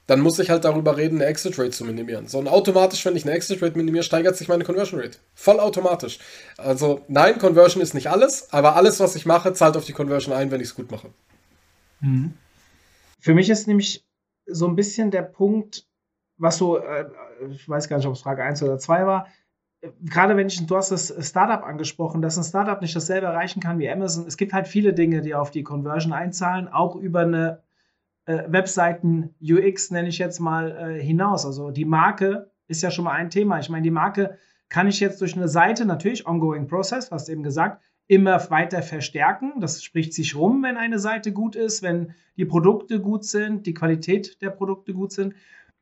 [0.08, 2.28] dann muss ich halt darüber reden, eine Exit Rate zu minimieren.
[2.28, 5.18] So, und automatisch, wenn ich eine Exit Rate minimiere, steigert sich meine Conversion Rate.
[5.34, 6.20] Voll automatisch.
[6.58, 10.36] Also, nein, Conversion ist nicht alles, aber alles, was ich mache, zahlt auf die Conversion
[10.36, 11.10] ein, wenn ich es gut mache.
[12.02, 12.34] Mhm.
[13.20, 14.04] Für mich ist nämlich
[14.48, 15.86] so ein bisschen der Punkt,
[16.38, 17.06] was so, äh,
[17.52, 19.28] ich weiß gar nicht, ob es Frage 1 oder 2 war,
[20.04, 23.80] gerade wenn ich, du hast das Startup angesprochen, dass ein Startup nicht dasselbe erreichen kann
[23.80, 24.28] wie Amazon.
[24.28, 27.64] Es gibt halt viele Dinge, die auf die Conversion einzahlen, auch über eine
[28.26, 31.46] äh, Webseiten UX, nenne ich jetzt mal, äh, hinaus.
[31.46, 33.60] Also die Marke ist ja schon mal ein Thema.
[33.60, 34.38] Ich meine, die Marke
[34.70, 38.82] kann ich jetzt durch eine Seite, natürlich ongoing process, hast du eben gesagt, immer weiter
[38.82, 39.60] verstärken.
[39.60, 43.74] Das spricht sich rum, wenn eine Seite gut ist, wenn die Produkte gut sind, die
[43.74, 45.34] Qualität der Produkte gut sind,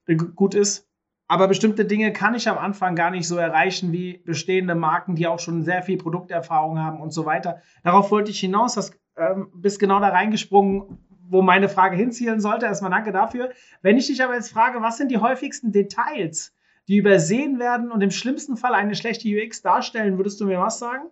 [0.07, 0.87] äh, gut ist.
[1.27, 5.27] Aber bestimmte Dinge kann ich am Anfang gar nicht so erreichen wie bestehende Marken, die
[5.27, 7.61] auch schon sehr viel Produkterfahrung haben und so weiter.
[7.83, 10.97] Darauf wollte ich hinaus, dass ähm, bist genau da reingesprungen,
[11.29, 12.65] wo meine Frage hinzielen sollte.
[12.65, 13.51] Erstmal danke dafür.
[13.81, 16.53] Wenn ich dich aber jetzt frage, was sind die häufigsten Details,
[16.87, 20.79] die übersehen werden und im schlimmsten Fall eine schlechte UX darstellen, würdest du mir was
[20.79, 21.09] sagen?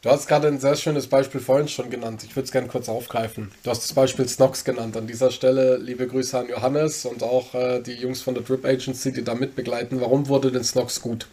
[0.00, 2.22] Du hast gerade ein sehr schönes Beispiel vorhin schon genannt.
[2.22, 3.50] Ich würde es gerne kurz aufgreifen.
[3.64, 4.96] Du hast das Beispiel Snox genannt.
[4.96, 8.64] An dieser Stelle liebe Grüße an Johannes und auch äh, die Jungs von der Drip
[8.64, 10.00] Agency, die da mitbegleiten.
[10.00, 11.26] Warum wurde denn Snox gut?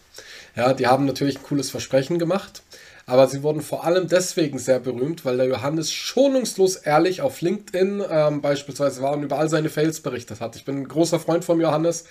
[0.56, 2.64] Ja, die haben natürlich ein cooles Versprechen gemacht.
[3.08, 8.04] Aber sie wurden vor allem deswegen sehr berühmt, weil der Johannes schonungslos ehrlich auf LinkedIn
[8.10, 10.56] ähm, beispielsweise war und über all seine Fails berichtet hat.
[10.56, 12.06] Ich bin ein großer Freund von Johannes.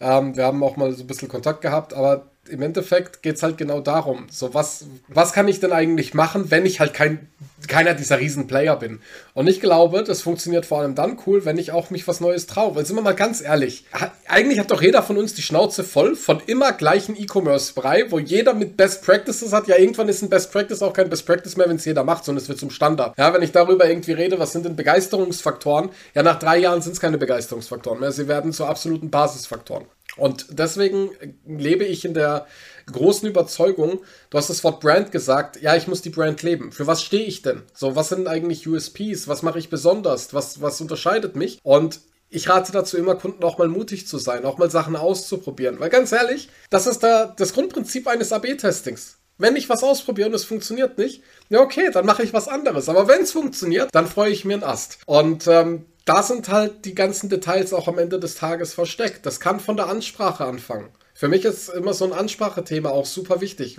[0.00, 3.42] Ähm, wir haben auch mal so ein bisschen Kontakt gehabt, aber im Endeffekt geht es
[3.42, 7.28] halt genau darum, so was, was kann ich denn eigentlich machen, wenn ich halt kein,
[7.68, 9.00] keiner dieser riesen Player bin.
[9.34, 12.46] Und ich glaube, das funktioniert vor allem dann cool, wenn ich auch mich was Neues
[12.46, 12.74] traue.
[12.74, 13.84] Weil sind wir mal ganz ehrlich,
[14.26, 18.54] eigentlich hat doch jeder von uns die Schnauze voll von immer gleichen E-Commerce-Brei, wo jeder
[18.54, 19.68] mit Best Practices hat.
[19.68, 22.24] Ja, irgendwann ist ein Best Practice auch kein Best Practice mehr, wenn es jeder macht,
[22.24, 23.16] sondern es wird zum Standard.
[23.16, 25.90] Ja, wenn ich darüber irgendwie rede, was sind denn Begeisterungsfaktoren?
[26.14, 28.12] Ja, nach drei Jahren sind es keine Begeisterungsfaktoren mehr.
[28.12, 29.84] Sie werden zu absoluten Basisfaktoren.
[30.20, 31.10] Und deswegen
[31.46, 32.46] lebe ich in der
[32.86, 36.72] großen Überzeugung, du hast das Wort Brand gesagt, ja, ich muss die Brand leben.
[36.72, 37.62] Für was stehe ich denn?
[37.74, 39.28] So, was sind eigentlich USPs?
[39.28, 40.34] Was mache ich besonders?
[40.34, 41.58] Was, was unterscheidet mich?
[41.62, 45.80] Und ich rate dazu immer, Kunden auch mal mutig zu sein, auch mal Sachen auszuprobieren.
[45.80, 49.16] Weil ganz ehrlich, das ist da das Grundprinzip eines AB-Testings.
[49.38, 52.90] Wenn ich was ausprobiere und es funktioniert nicht, ja okay, dann mache ich was anderes.
[52.90, 54.98] Aber wenn es funktioniert, dann freue ich mir einen Ast.
[55.06, 59.24] Und ähm, da sind halt die ganzen Details auch am Ende des Tages versteckt.
[59.26, 60.88] Das kann von der Ansprache anfangen.
[61.20, 63.76] Für mich ist immer so ein Ansprachethema auch super wichtig.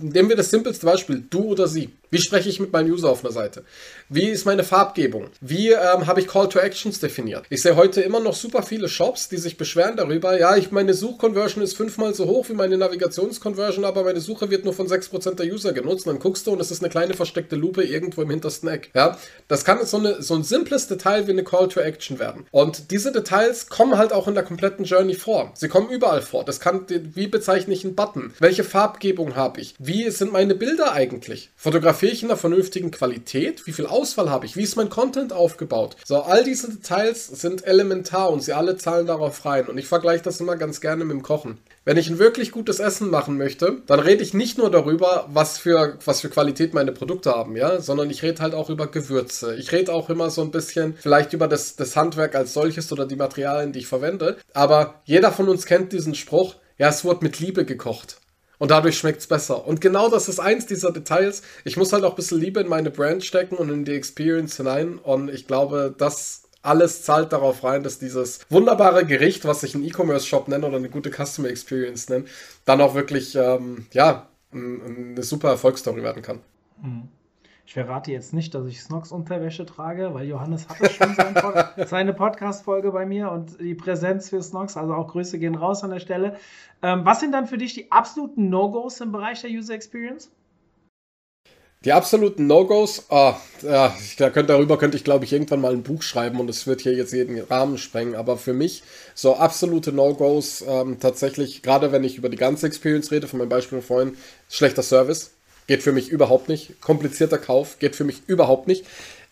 [0.00, 1.90] Nehmen wir das simpelste Beispiel, du oder sie.
[2.08, 3.64] Wie spreche ich mit meinem User auf einer Seite?
[4.08, 5.28] Wie ist meine Farbgebung?
[5.40, 7.44] Wie ähm, habe ich Call to Actions definiert?
[7.48, 10.92] Ich sehe heute immer noch super viele Shops, die sich beschweren darüber, ja, ich meine
[10.94, 15.36] Suchconversion ist fünfmal so hoch wie meine Navigationsconversion, aber meine Suche wird nur von 6%
[15.36, 16.06] der User genutzt.
[16.06, 18.90] Und dann guckst du und es ist eine kleine versteckte Lupe irgendwo im hintersten Eck.
[18.94, 19.18] Ja,
[19.48, 22.46] das kann so, eine, so ein simples Detail wie eine Call to Action werden.
[22.50, 25.52] Und diese Details kommen halt auch in der kompletten Journey vor.
[25.54, 26.44] Sie kommen überall vor.
[26.44, 28.32] Das kann, wie bezeichne ich einen Button?
[28.38, 29.74] Welche Farbgebung habe ich?
[29.78, 31.50] Wie sind meine Bilder eigentlich?
[31.56, 33.66] Fotografiere ich in einer vernünftigen Qualität?
[33.66, 34.56] Wie viel Auswahl habe ich?
[34.56, 35.96] Wie ist mein Content aufgebaut?
[36.04, 39.66] So, all diese Details sind elementar und sie alle zahlen darauf rein.
[39.66, 41.58] Und ich vergleiche das immer ganz gerne mit dem Kochen.
[41.84, 45.58] Wenn ich ein wirklich gutes Essen machen möchte, dann rede ich nicht nur darüber, was
[45.58, 49.56] für, was für Qualität meine Produkte haben, ja, sondern ich rede halt auch über Gewürze.
[49.56, 53.04] Ich rede auch immer so ein bisschen vielleicht über das, das Handwerk als solches oder
[53.04, 54.36] die Materialien, die ich verwende.
[54.54, 58.20] Aber jeder von uns kennt diesen Spruch, ja, es wurde mit Liebe gekocht.
[58.58, 59.66] Und dadurch schmeckt es besser.
[59.66, 61.42] Und genau das ist eins dieser Details.
[61.64, 64.56] Ich muss halt auch ein bisschen Liebe in meine Brand stecken und in die Experience
[64.56, 64.98] hinein.
[64.98, 69.84] Und ich glaube, das alles zahlt darauf rein, dass dieses wunderbare Gericht, was ich einen
[69.84, 72.26] E-Commerce-Shop nenne oder eine gute Customer Experience nenne,
[72.64, 76.40] dann auch wirklich, ähm, ja, eine super Erfolgsstory werden kann.
[76.80, 77.08] Mhm.
[77.64, 81.54] Ich verrate jetzt nicht, dass ich Snox Unterwäsche trage, weil Johannes hatte schon Pod
[81.88, 85.90] seine Podcast-Folge bei mir und die Präsenz für Snox, also auch Grüße gehen raus an
[85.90, 86.36] der Stelle.
[86.82, 90.30] Ähm, was sind dann für dich die absoluten No-Gos im Bereich der User Experience?
[91.84, 95.82] Die absoluten No-Gos, ah, ja, da könnte, darüber könnte ich, glaube ich, irgendwann mal ein
[95.82, 98.14] Buch schreiben und es wird hier jetzt jeden Rahmen sprengen.
[98.14, 103.10] Aber für mich so absolute No-Gos ähm, tatsächlich, gerade wenn ich über die ganze Experience
[103.10, 104.16] rede, von meinem Beispiel vorhin,
[104.48, 105.32] schlechter Service.
[105.66, 106.80] Geht für mich überhaupt nicht.
[106.80, 108.84] Komplizierter Kauf geht für mich überhaupt nicht.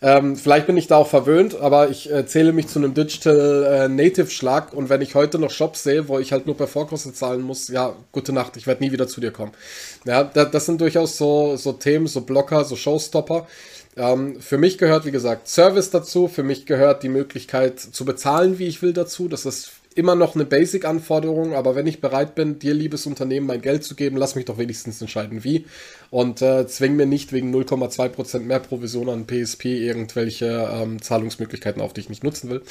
[0.03, 3.63] Ähm, vielleicht bin ich da auch verwöhnt, aber ich äh, zähle mich zu einem Digital
[3.63, 6.65] äh, Native Schlag und wenn ich heute noch Shops sehe, wo ich halt nur per
[6.65, 9.51] Vorkoste zahlen muss, ja, gute Nacht, ich werde nie wieder zu dir kommen.
[10.05, 13.47] Ja, da, das sind durchaus so, so Themen, so Blocker, so Showstopper.
[13.95, 16.27] Ähm, für mich gehört, wie gesagt, Service dazu.
[16.27, 19.27] Für mich gehört die Möglichkeit zu bezahlen, wie ich will, dazu.
[19.27, 23.61] Das ist immer noch eine Basic-Anforderung, aber wenn ich bereit bin, dir, liebes Unternehmen, mein
[23.61, 25.65] Geld zu geben, lass mich doch wenigstens entscheiden, wie.
[26.09, 31.93] Und äh, zwing mir nicht wegen 0,2% mehr Provision an PSP irgendwelche ähm, Zahlungsmöglichkeiten auf,
[31.93, 32.61] die ich nicht nutzen will.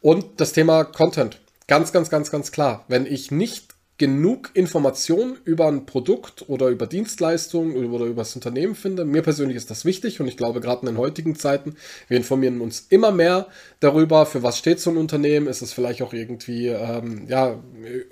[0.00, 1.40] Und das Thema Content.
[1.66, 2.84] Ganz, ganz, ganz, ganz klar.
[2.88, 3.67] Wenn ich nicht
[3.98, 9.04] genug Informationen über ein Produkt oder über Dienstleistungen oder über das Unternehmen finde.
[9.04, 11.74] Mir persönlich ist das wichtig und ich glaube gerade in den heutigen Zeiten,
[12.06, 13.48] wir informieren uns immer mehr
[13.80, 15.48] darüber, für was steht so ein Unternehmen.
[15.48, 17.60] Ist es vielleicht auch irgendwie ähm, ja,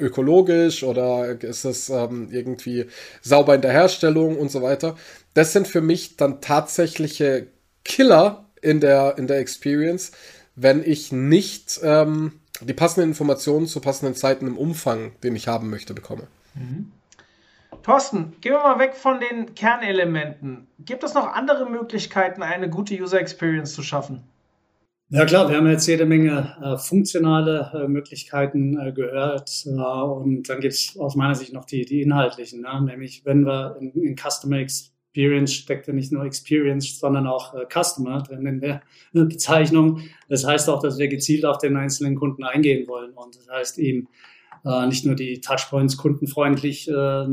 [0.01, 2.87] ökologisch oder ist es ähm, irgendwie
[3.23, 4.97] sauber in der Herstellung und so weiter.
[5.35, 7.47] Das sind für mich dann tatsächliche
[7.85, 10.11] Killer in der, in der Experience,
[10.57, 15.71] wenn ich nicht ähm, die passenden Informationen zu passenden Zeiten im Umfang, den ich haben
[15.71, 16.29] möchte, bekomme.
[16.55, 16.93] Mhm.
[17.83, 20.67] Thorsten, gehen wir mal weg von den Kernelementen.
[20.79, 24.25] Gibt es noch andere Möglichkeiten, eine gute User Experience zu schaffen?
[25.09, 30.49] Ja klar, wir haben jetzt jede Menge äh, funktionale äh, Möglichkeiten äh, gehört äh, und
[30.49, 32.83] dann gibt es aus meiner Sicht noch die, die inhaltlichen, ne?
[32.83, 37.55] nämlich wenn wir in, in Customer Experience Experience steckt ja nicht nur Experience, sondern auch
[37.55, 38.83] äh, Customer drin in der
[39.15, 40.01] äh, Bezeichnung.
[40.29, 43.13] Das heißt auch, dass wir gezielt auf den einzelnen Kunden eingehen wollen.
[43.13, 44.09] Und das heißt eben,
[44.65, 47.27] äh, nicht nur die Touchpoints kundenfreundlich äh,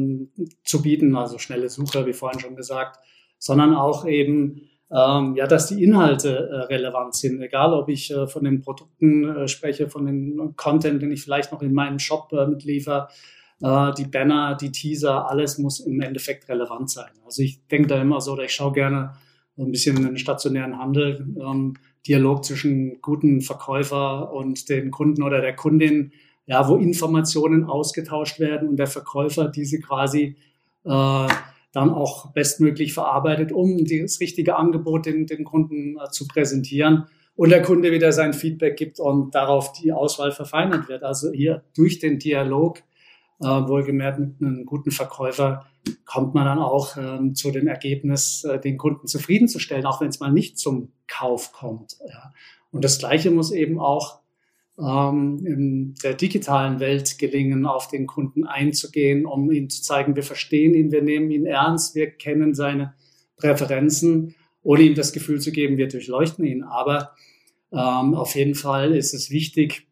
[0.64, 3.00] zu bieten, also schnelle Suche, wie vorhin schon gesagt,
[3.38, 7.42] sondern auch eben, ähm, ja, dass die Inhalte äh, relevant sind.
[7.42, 11.52] Egal, ob ich äh, von den Produkten äh, spreche, von den Content, den ich vielleicht
[11.52, 13.10] noch in meinem Shop äh, mitliefer,
[13.64, 17.12] die Banner, die Teaser, alles muss im Endeffekt relevant sein.
[17.26, 19.14] Also ich denke da immer so, oder ich schaue gerne
[19.58, 21.76] ein bisschen in den stationären Handel, ähm,
[22.08, 26.12] Dialog zwischen guten Verkäufer und den Kunden oder der Kundin,
[26.46, 30.36] ja, wo Informationen ausgetauscht werden und der Verkäufer diese quasi
[30.84, 31.28] äh,
[31.72, 37.50] dann auch bestmöglich verarbeitet, um das richtige Angebot den, den Kunden äh, zu präsentieren und
[37.50, 41.04] der Kunde wieder sein Feedback gibt und darauf die Auswahl verfeinert wird.
[41.04, 42.84] Also hier durch den Dialog
[43.40, 45.66] äh, wohlgemerkt mit einem guten Verkäufer
[46.06, 50.20] kommt man dann auch ähm, zu dem Ergebnis, äh, den Kunden zufriedenzustellen, auch wenn es
[50.20, 51.98] mal nicht zum Kauf kommt.
[52.08, 52.34] Ja.
[52.72, 54.20] Und das Gleiche muss eben auch
[54.80, 60.24] ähm, in der digitalen Welt gelingen, auf den Kunden einzugehen, um ihm zu zeigen, wir
[60.24, 62.94] verstehen ihn, wir nehmen ihn ernst, wir kennen seine
[63.38, 66.64] Präferenzen, ohne ihm das Gefühl zu geben, wir durchleuchten ihn.
[66.64, 67.12] Aber
[67.72, 69.88] ähm, auf jeden Fall ist es wichtig,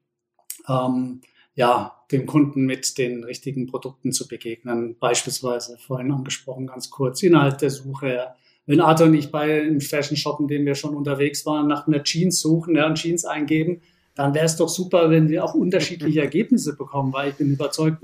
[0.67, 1.21] ähm,
[1.53, 4.95] ja, dem Kunden mit den richtigen Produkten zu begegnen.
[4.99, 8.27] Beispielsweise vorhin angesprochen, ganz kurz, innerhalb der Suche.
[8.65, 11.87] Wenn Arthur und ich bei einem Fashion Shop, in dem wir schon unterwegs waren, nach
[11.87, 13.81] einer Jeans suchen, ja, und Jeans eingeben,
[14.15, 18.03] dann wäre es doch super, wenn wir auch unterschiedliche Ergebnisse bekommen, weil ich bin überzeugt,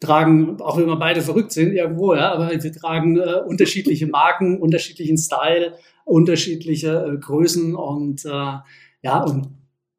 [0.00, 4.60] tragen, auch wenn wir beide verrückt sind irgendwo, ja, aber wir tragen äh, unterschiedliche Marken,
[4.60, 8.58] unterschiedlichen Style, unterschiedliche äh, Größen und äh,
[9.02, 9.48] ja, und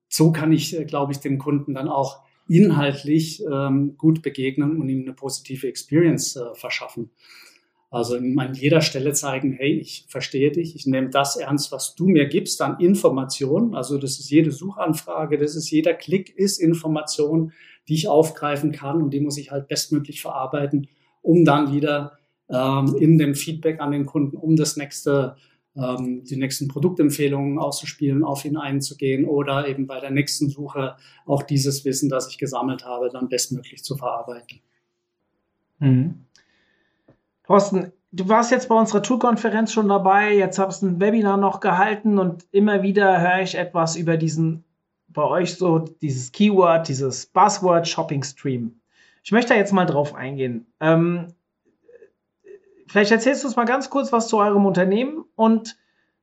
[0.09, 4.89] so kann ich, äh, glaube ich, dem Kunden dann auch inhaltlich ähm, gut begegnen und
[4.89, 7.09] ihm eine positive Experience äh, verschaffen.
[7.91, 12.07] Also an jeder Stelle zeigen, hey, ich verstehe dich, ich nehme das ernst, was du
[12.07, 13.73] mir gibst an Informationen.
[13.73, 17.53] Also das ist jede Suchanfrage, das ist jeder Klick ist Information,
[17.87, 20.87] die ich aufgreifen kann und die muss ich halt bestmöglich verarbeiten,
[21.21, 22.17] um dann wieder
[22.49, 25.37] ähm, in dem Feedback an den Kunden, um das nächste
[25.75, 31.43] ähm, die nächsten Produktempfehlungen auszuspielen, auf ihn einzugehen oder eben bei der nächsten Suche auch
[31.43, 34.61] dieses Wissen, das ich gesammelt habe, dann bestmöglich zu verarbeiten.
[35.79, 36.25] Mhm.
[37.43, 41.59] Thorsten, du warst jetzt bei unserer Tourkonferenz schon dabei, jetzt hast du ein Webinar noch
[41.59, 44.63] gehalten und immer wieder höre ich etwas über diesen,
[45.07, 48.79] bei euch so, dieses Keyword, dieses Buzzword Shopping Stream.
[49.23, 50.67] Ich möchte da jetzt mal drauf eingehen.
[50.79, 51.27] Ähm,
[52.87, 55.77] vielleicht erzählst du uns mal ganz kurz was zu eurem Unternehmen und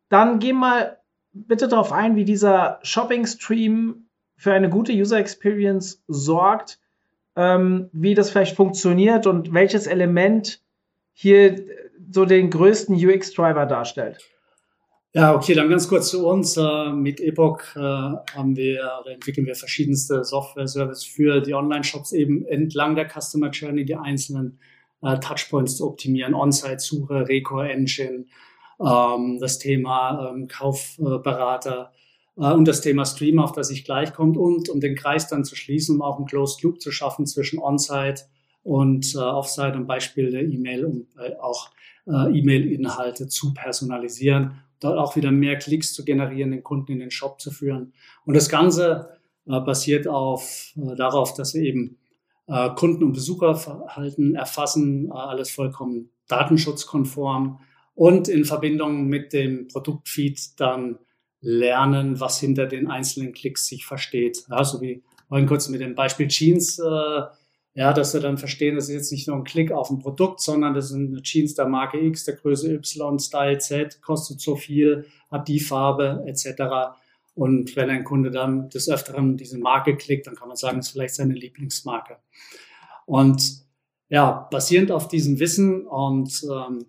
[0.08, 0.98] dann geh mal
[1.32, 6.78] bitte darauf ein, wie dieser Shopping-Stream für eine gute User Experience sorgt,
[7.36, 10.60] ähm, wie das vielleicht funktioniert und welches Element
[11.12, 11.64] hier
[12.10, 14.18] so den größten UX-Driver darstellt.
[15.14, 16.56] Ja, okay, dann ganz kurz zu uns.
[16.56, 22.46] Äh, mit Epoch äh, haben wir oder entwickeln wir verschiedenste Software-Services für die Online-Shops eben
[22.46, 24.58] entlang der Customer Journey, die einzelnen
[25.02, 28.26] äh, Touchpoints zu optimieren, On-Site-Suche, Recore-Engine,
[28.80, 31.92] ähm, das Thema ähm, Kaufberater
[32.36, 35.44] äh, und das Thema Stream, auf das ich gleich kommt und um den Kreis dann
[35.44, 38.22] zu schließen, um auch einen Closed Loop zu schaffen zwischen On-Site
[38.62, 41.70] und äh, Off-Site, am Beispiel der E-Mail, um äh, auch
[42.06, 47.10] äh, E-Mail-Inhalte zu personalisieren, dort auch wieder mehr Klicks zu generieren, den Kunden in den
[47.10, 47.92] Shop zu führen.
[48.24, 49.10] Und das Ganze
[49.46, 51.98] äh, basiert auf, äh, darauf, dass wir eben
[52.52, 57.60] äh, Kunden- und Besucherverhalten erfassen, äh, alles vollkommen datenschutzkonform
[57.94, 60.98] und in Verbindung mit dem Produktfeed dann
[61.40, 64.44] lernen, was hinter den einzelnen Klicks sich versteht.
[64.50, 67.22] Ja, so wie vorhin kurz mit dem Beispiel Jeans, äh,
[67.74, 70.40] ja, dass wir dann verstehen, das ist jetzt nicht nur ein Klick auf ein Produkt,
[70.40, 75.06] sondern das sind Jeans der Marke X, der Größe Y, Style Z, kostet so viel,
[75.30, 76.94] hat die Farbe etc.
[77.34, 80.88] Und wenn ein Kunde dann des Öfteren diese Marke klickt, dann kann man sagen, das
[80.88, 82.18] ist vielleicht seine Lieblingsmarke.
[83.06, 83.62] Und
[84.08, 86.84] ja, basierend auf diesem Wissen und ähm,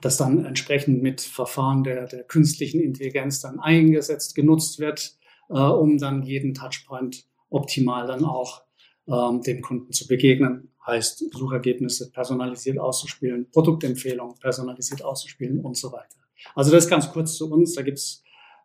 [0.00, 5.18] das dann entsprechend mit Verfahren der, der künstlichen Intelligenz dann eingesetzt, genutzt wird,
[5.50, 8.62] äh, um dann jeden Touchpoint optimal dann auch
[9.06, 10.72] ähm, dem Kunden zu begegnen.
[10.86, 16.16] Heißt, Suchergebnisse personalisiert auszuspielen, Produktempfehlungen personalisiert auszuspielen und so weiter.
[16.54, 17.74] Also das ganz kurz zu uns.
[17.74, 18.22] Da gibt's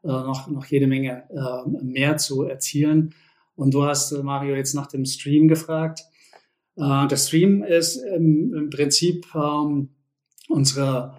[0.08, 3.14] noch, noch jede Menge äh, mehr zu erzielen.
[3.56, 6.02] Und du hast, äh, Mario, jetzt nach dem Stream gefragt.
[6.76, 9.90] Äh, der Stream ist im, Prinzip ähm,
[10.50, 11.16] unsere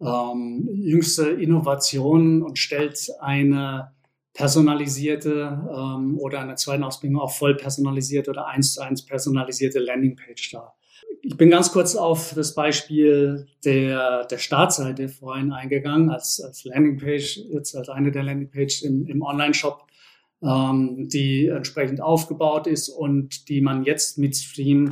[0.00, 3.92] ähm, jüngste Innovation und stellt eine
[4.34, 10.50] personalisierte ähm, oder eine zweiten Ausbildung auch voll personalisierte oder eins zu eins personalisierte Landingpage
[10.52, 10.75] dar.
[11.22, 17.38] Ich bin ganz kurz auf das Beispiel der, der Startseite vorhin eingegangen, als, als Landingpage,
[17.50, 19.86] jetzt als eine der Landingpages im, im Online-Shop,
[20.42, 24.90] ähm, die entsprechend aufgebaut ist und die man jetzt mit Stream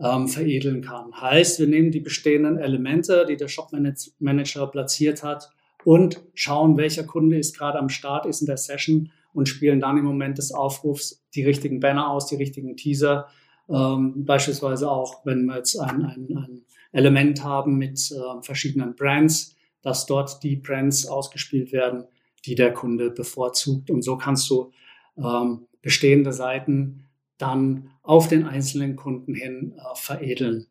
[0.00, 1.12] ähm, veredeln kann.
[1.20, 3.70] Heißt, wir nehmen die bestehenden Elemente, die der Shop
[4.18, 5.50] Manager platziert hat
[5.84, 9.98] und schauen, welcher Kunde ist gerade am Start, ist in der Session und spielen dann
[9.98, 13.28] im Moment des Aufrufs die richtigen Banner aus, die richtigen Teaser.
[13.68, 19.54] Ähm, beispielsweise auch, wenn wir jetzt ein, ein, ein Element haben mit äh, verschiedenen Brands,
[19.82, 22.04] dass dort die Brands ausgespielt werden,
[22.44, 23.90] die der Kunde bevorzugt.
[23.90, 24.72] Und so kannst du
[25.16, 27.04] ähm, bestehende Seiten
[27.36, 30.66] dann auf den einzelnen Kunden hin äh, veredeln.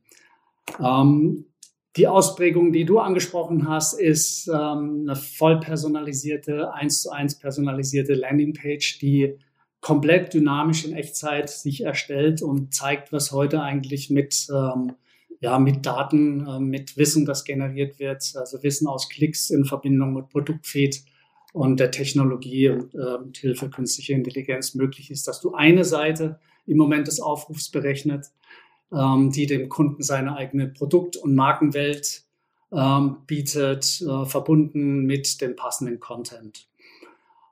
[0.79, 1.45] Ähm,
[1.95, 8.13] die Ausprägung, die du angesprochen hast, ist ähm, eine voll personalisierte, eins zu eins personalisierte
[8.13, 9.39] Landingpage, die
[9.81, 14.93] komplett dynamisch in Echtzeit sich erstellt und zeigt, was heute eigentlich mit, ähm,
[15.39, 20.13] ja, mit Daten, äh, mit Wissen, das generiert wird, also Wissen aus Klicks in Verbindung
[20.13, 21.03] mit Produktfeed
[21.53, 26.77] und der Technologie und äh, Hilfe künstlicher Intelligenz möglich ist, dass du eine Seite im
[26.77, 28.27] Moment des Aufrufs berechnet,
[28.91, 32.23] ähm, die dem Kunden seine eigene Produkt- und Markenwelt
[32.71, 36.67] ähm, bietet, äh, verbunden mit dem passenden Content.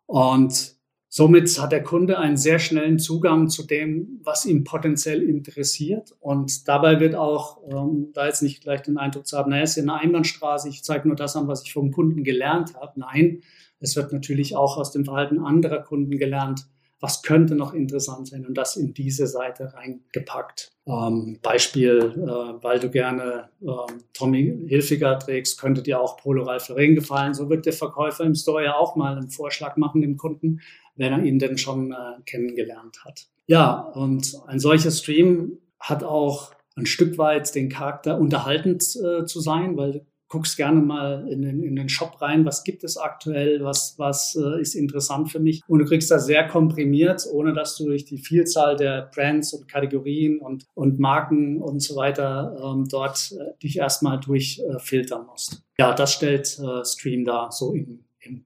[0.05, 0.75] Und
[1.15, 6.13] somit hat der Kunde einen sehr schnellen Zugang zu dem, was ihm potenziell interessiert.
[6.19, 9.79] Und dabei wird auch, ähm, da jetzt nicht gleich den Eindruck zu haben, naja, ist
[9.79, 12.99] eine Einbahnstraße, ich zeige nur das an, was ich vom Kunden gelernt habe.
[12.99, 13.43] Nein,
[13.79, 16.67] es wird natürlich auch aus dem Verhalten anderer Kunden gelernt,
[17.05, 20.71] was könnte noch interessant sein und das in diese Seite reingepackt.
[20.87, 23.67] Ähm, Beispiel, äh, weil du gerne äh,
[24.13, 27.35] Tommy Hilfiger trägst, könnte dir auch Polo Ralph Lauren gefallen.
[27.35, 30.61] So wird der Verkäufer im Store ja auch mal einen Vorschlag machen dem Kunden,
[30.95, 33.27] wenn er ihn denn schon äh, kennengelernt hat.
[33.45, 39.41] Ja, und ein solcher Stream hat auch ein Stück weit den Charakter unterhaltend äh, zu
[39.41, 43.63] sein, weil guckst gerne mal in den, in den Shop rein, was gibt es aktuell,
[43.63, 45.61] was, was äh, ist interessant für mich.
[45.67, 49.67] Und du kriegst das sehr komprimiert, ohne dass du durch die Vielzahl der Brands und
[49.67, 55.63] Kategorien und, und Marken und so weiter ähm, dort äh, dich erstmal durchfiltern äh, musst.
[55.77, 58.45] Ja, das stellt äh, Stream da so in, in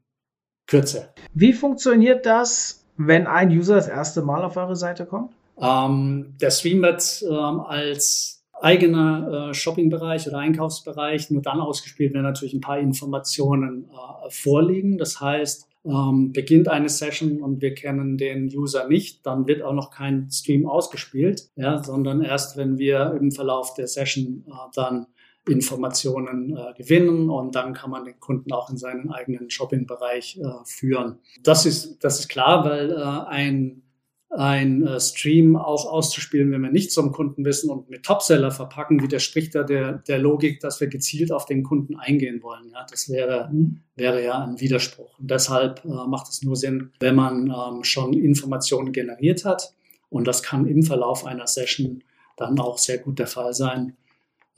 [0.67, 1.13] Kürze.
[1.33, 5.33] Wie funktioniert das, wenn ein User das erste Mal auf eure Seite kommt?
[5.57, 12.23] Ähm, der Stream wird ähm, als eigener äh, Shoppingbereich oder Einkaufsbereich nur dann ausgespielt, wenn
[12.23, 14.97] natürlich ein paar Informationen äh, vorliegen.
[14.97, 19.73] Das heißt, ähm, beginnt eine Session und wir kennen den User nicht, dann wird auch
[19.73, 25.07] noch kein Stream ausgespielt, ja, sondern erst wenn wir im Verlauf der Session äh, dann
[25.47, 30.65] Informationen äh, gewinnen und dann kann man den Kunden auch in seinen eigenen Shoppingbereich äh,
[30.65, 31.19] führen.
[31.43, 33.81] Das ist, das ist klar, weil äh, ein
[34.29, 39.01] ein äh, Stream auch auszuspielen, wenn wir nicht zum Kunden wissen und mit Topseller verpacken,
[39.01, 42.69] widerspricht da der, der Logik, dass wir gezielt auf den Kunden eingehen wollen.
[42.71, 43.51] Ja, das wäre,
[43.95, 45.17] wäre ja ein Widerspruch.
[45.17, 49.73] Und deshalb äh, macht es nur Sinn, wenn man ähm, schon Informationen generiert hat.
[50.09, 52.03] Und das kann im Verlauf einer Session
[52.37, 53.97] dann auch sehr gut der Fall sein,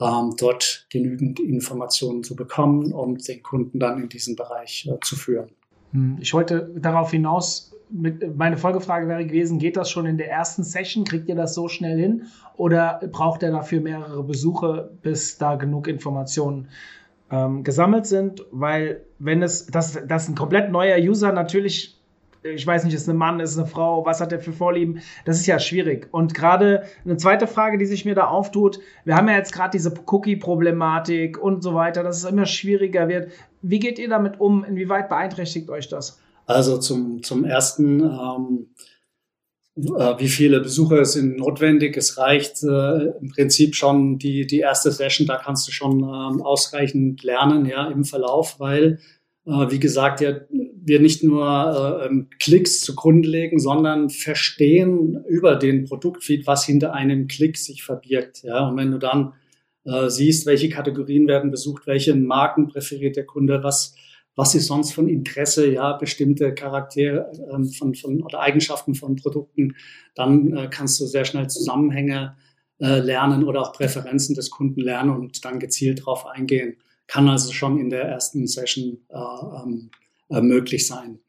[0.02, 5.16] ähm, dort genügend Informationen zu bekommen, um den Kunden dann in diesen Bereich äh, zu
[5.16, 5.50] führen.
[5.92, 10.30] Hm, ich wollte darauf hinaus mit, meine Folgefrage wäre gewesen, geht das schon in der
[10.30, 11.04] ersten Session?
[11.04, 12.24] Kriegt ihr das so schnell hin?
[12.58, 16.70] Oder braucht ihr dafür mehrere Besuche, bis da genug Informationen
[17.32, 18.46] ähm, gesammelt sind?
[18.52, 22.02] Weil wenn es, das, das ein komplett neuer User natürlich
[22.44, 25.02] ich weiß nicht, ist ein Mann, ist eine Frau, was hat er für Vorlieben?
[25.26, 26.08] Das ist ja schwierig.
[26.12, 29.72] Und gerade eine zweite Frage, die sich mir da auftut, wir haben ja jetzt gerade
[29.72, 33.32] diese Cookie-Problematik und so weiter, dass es immer schwieriger wird.
[33.62, 34.64] Wie geht ihr damit um?
[34.64, 36.20] Inwieweit beeinträchtigt euch das?
[36.52, 38.68] Also zum, zum ersten, ähm,
[39.76, 41.98] äh, wie viele Besucher sind notwendig?
[41.98, 46.42] Es reicht äh, im Prinzip schon die, die erste Session, da kannst du schon ähm,
[46.42, 49.00] ausreichend lernen, ja, im Verlauf, weil,
[49.46, 50.34] äh, wie gesagt, ja,
[50.84, 56.94] wir nicht nur äh, ähm, Klicks zugrunde legen, sondern verstehen über den Produktfeed, was hinter
[56.94, 58.44] einem Klick sich verbirgt.
[58.44, 59.34] Ja, und wenn du dann
[59.86, 63.96] äh, siehst, welche Kategorien werden besucht, welche Marken präferiert der Kunde, was
[64.36, 69.76] was ist sonst von Interesse, ja, bestimmte Charaktere ähm, von, von oder Eigenschaften von Produkten,
[70.16, 72.36] dann äh, kannst du sehr schnell Zusammenhänge
[72.80, 76.78] äh, lernen oder auch Präferenzen des Kunden lernen und dann gezielt darauf eingehen.
[77.08, 79.92] Kann also schon in der ersten Session äh, ähm,
[80.30, 81.20] äh, möglich sein.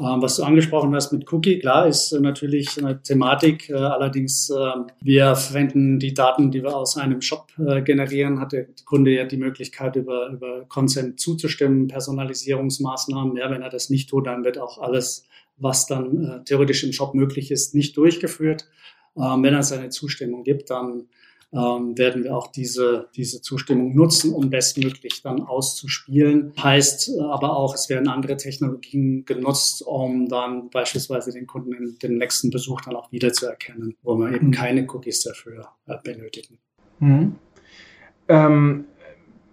[0.00, 3.68] Ähm, was du angesprochen hast mit Cookie, klar, ist äh, natürlich eine Thematik.
[3.68, 7.48] Äh, allerdings, ähm, wir verwenden die Daten, die wir aus einem Shop
[7.84, 13.36] generieren, hat der Kunde ja die Möglichkeit, über, über Consent zuzustimmen, Personalisierungsmaßnahmen.
[13.36, 15.26] Ja, wenn er das nicht tut, dann wird auch alles,
[15.58, 18.66] was dann theoretisch im Shop möglich ist, nicht durchgeführt.
[19.16, 21.08] Ähm, wenn er seine Zustimmung gibt, dann
[21.52, 26.52] ähm, werden wir auch diese, diese Zustimmung nutzen, um bestmöglich dann auszuspielen.
[26.62, 32.18] Heißt aber auch, es werden andere Technologien genutzt, um dann beispielsweise den Kunden in dem
[32.18, 34.52] nächsten Besuch dann auch wiederzuerkennen, wo wir eben mhm.
[34.52, 36.58] keine Cookies dafür äh, benötigen.
[37.00, 37.34] Mhm.
[38.28, 38.84] Ähm,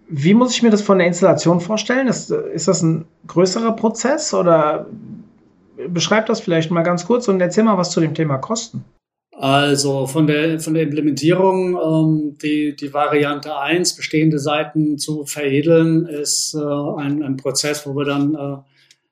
[0.08, 2.06] wie muss ich mir das von der Installation vorstellen?
[2.06, 4.86] Ist, ist das ein größerer Prozess oder
[5.88, 8.84] beschreib das vielleicht mal ganz kurz und erzähl mal was zu dem Thema Kosten.
[9.40, 16.06] Also von der, von der Implementierung, ähm, die, die Variante 1, bestehende Seiten zu veredeln,
[16.06, 18.56] ist äh, ein, ein Prozess, wo wir dann äh,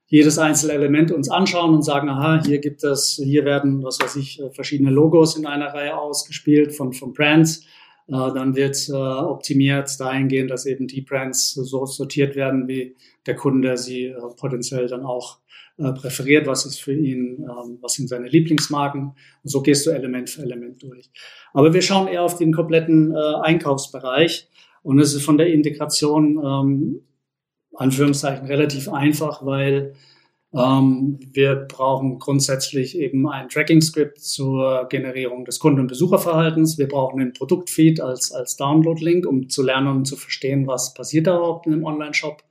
[0.07, 4.17] jedes einzelne Element uns anschauen und sagen, aha, hier gibt es, hier werden, was weiß
[4.17, 7.63] ich, äh, verschiedene Logos in einer Reihe ausgespielt von, von Brands.
[8.09, 13.37] Äh, dann wird äh, optimiert dahingehend, dass eben die Brands so sortiert werden, wie der
[13.37, 15.37] Kunde sie äh, potenziell dann auch
[15.77, 19.01] äh, präferiert, was ist für ihn, ähm, was sind seine Lieblingsmarken.
[19.03, 21.09] Und so gehst du Element für Element durch.
[21.53, 24.49] Aber wir schauen eher auf den kompletten äh, Einkaufsbereich
[24.83, 27.01] und es ist von der Integration ähm,
[27.75, 29.93] Anführungszeichen relativ einfach, weil
[30.53, 36.77] ähm, wir brauchen grundsätzlich eben ein Tracking-Script zur Generierung des Kunden- und Besucherverhaltens.
[36.77, 41.27] Wir brauchen einen Produktfeed als, als Download-Link, um zu lernen und zu verstehen, was passiert
[41.27, 42.43] da überhaupt in einem Online-Shop.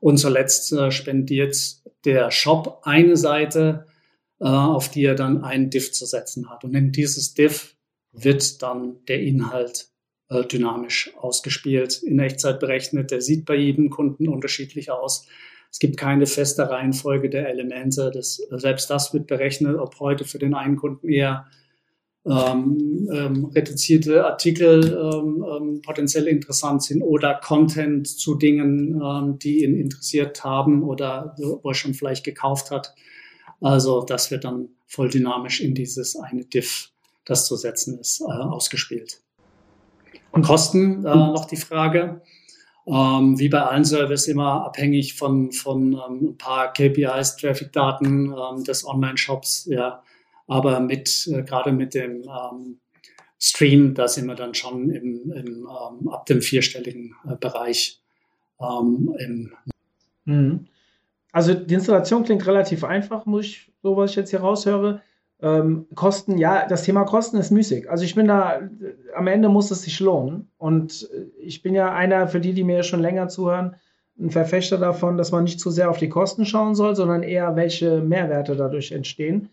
[0.00, 1.56] Und zuletzt äh, spendiert
[2.04, 3.86] der Shop eine Seite,
[4.40, 6.64] äh, auf die er dann einen Diff zu setzen hat.
[6.64, 7.76] Und in dieses Diff
[8.12, 9.88] wird dann der Inhalt
[10.28, 13.10] äh, dynamisch ausgespielt, in Echtzeit berechnet.
[13.10, 15.26] Der sieht bei jedem Kunden unterschiedlich aus.
[15.70, 18.10] Es gibt keine feste Reihenfolge der Elemente.
[18.12, 21.46] Das, selbst das wird berechnet, ob heute für den einen Kunden eher
[22.26, 29.64] ähm, ähm, reduzierte Artikel ähm, ähm, potenziell interessant sind oder Content zu Dingen, ähm, die
[29.64, 32.94] ihn interessiert haben oder wo er schon vielleicht gekauft hat.
[33.62, 36.90] Also das wird dann voll dynamisch in dieses eine Diff,
[37.24, 39.22] das zu setzen ist, äh, ausgespielt.
[40.32, 42.20] Und Kosten, äh, noch die Frage.
[42.86, 48.64] Ähm, wie bei allen Services immer abhängig von, von ähm, ein paar KPIs, Traffic-Daten ähm,
[48.64, 50.02] des Online-Shops, ja,
[50.50, 52.80] aber mit, äh, gerade mit dem ähm,
[53.38, 58.02] Stream, da sind wir dann schon im, im ähm, ab dem vierstelligen äh, Bereich.
[58.60, 59.52] Ähm,
[60.24, 60.66] mhm.
[61.30, 65.02] Also die Installation klingt relativ einfach, muss ich, so was ich jetzt hier raushöre.
[65.40, 67.88] Ähm, Kosten, ja, das Thema Kosten ist müßig.
[67.88, 68.60] Also ich bin da,
[69.14, 70.50] am Ende muss es sich lohnen.
[70.58, 73.76] Und ich bin ja einer, für die, die mir schon länger zuhören,
[74.18, 77.54] ein Verfechter davon, dass man nicht zu sehr auf die Kosten schauen soll, sondern eher,
[77.54, 79.48] welche Mehrwerte dadurch entstehen.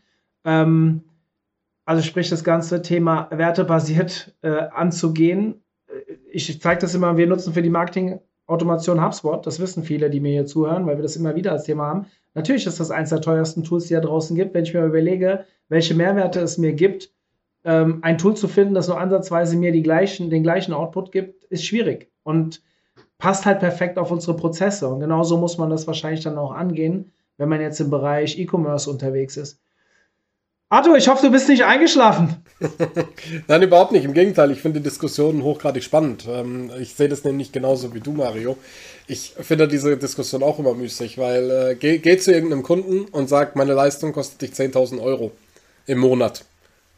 [0.47, 1.03] Ähm,
[1.85, 5.61] also sprich, das ganze Thema wertebasiert äh, anzugehen.
[6.31, 9.45] Ich zeige das immer, wir nutzen für die Marketing-Automation HubSpot.
[9.45, 12.05] Das wissen viele, die mir hier zuhören, weil wir das immer wieder als Thema haben.
[12.33, 14.53] Natürlich ist das eines der teuersten Tools, die da draußen gibt.
[14.53, 17.11] Wenn ich mir überlege, welche Mehrwerte es mir gibt,
[17.63, 21.65] ähm, ein Tool zu finden, das nur ansatzweise mir gleichen, den gleichen Output gibt, ist
[21.65, 22.61] schwierig und
[23.17, 24.87] passt halt perfekt auf unsere Prozesse.
[24.87, 28.89] Und genauso muss man das wahrscheinlich dann auch angehen, wenn man jetzt im Bereich E-Commerce
[28.89, 29.59] unterwegs ist.
[30.69, 32.43] Arthur, ich hoffe, du bist nicht eingeschlafen.
[33.47, 34.03] Nein, überhaupt nicht.
[34.03, 36.25] Im Gegenteil, ich finde die Diskussion hochgradig spannend.
[36.29, 38.57] Ähm, ich sehe das nämlich genauso wie du, Mario.
[39.07, 43.29] Ich finde diese Diskussion auch immer müßig, weil äh, geh, geh zu irgendeinem Kunden und
[43.29, 45.31] sag, meine Leistung kostet dich 10.000 Euro
[45.85, 46.43] im Monat.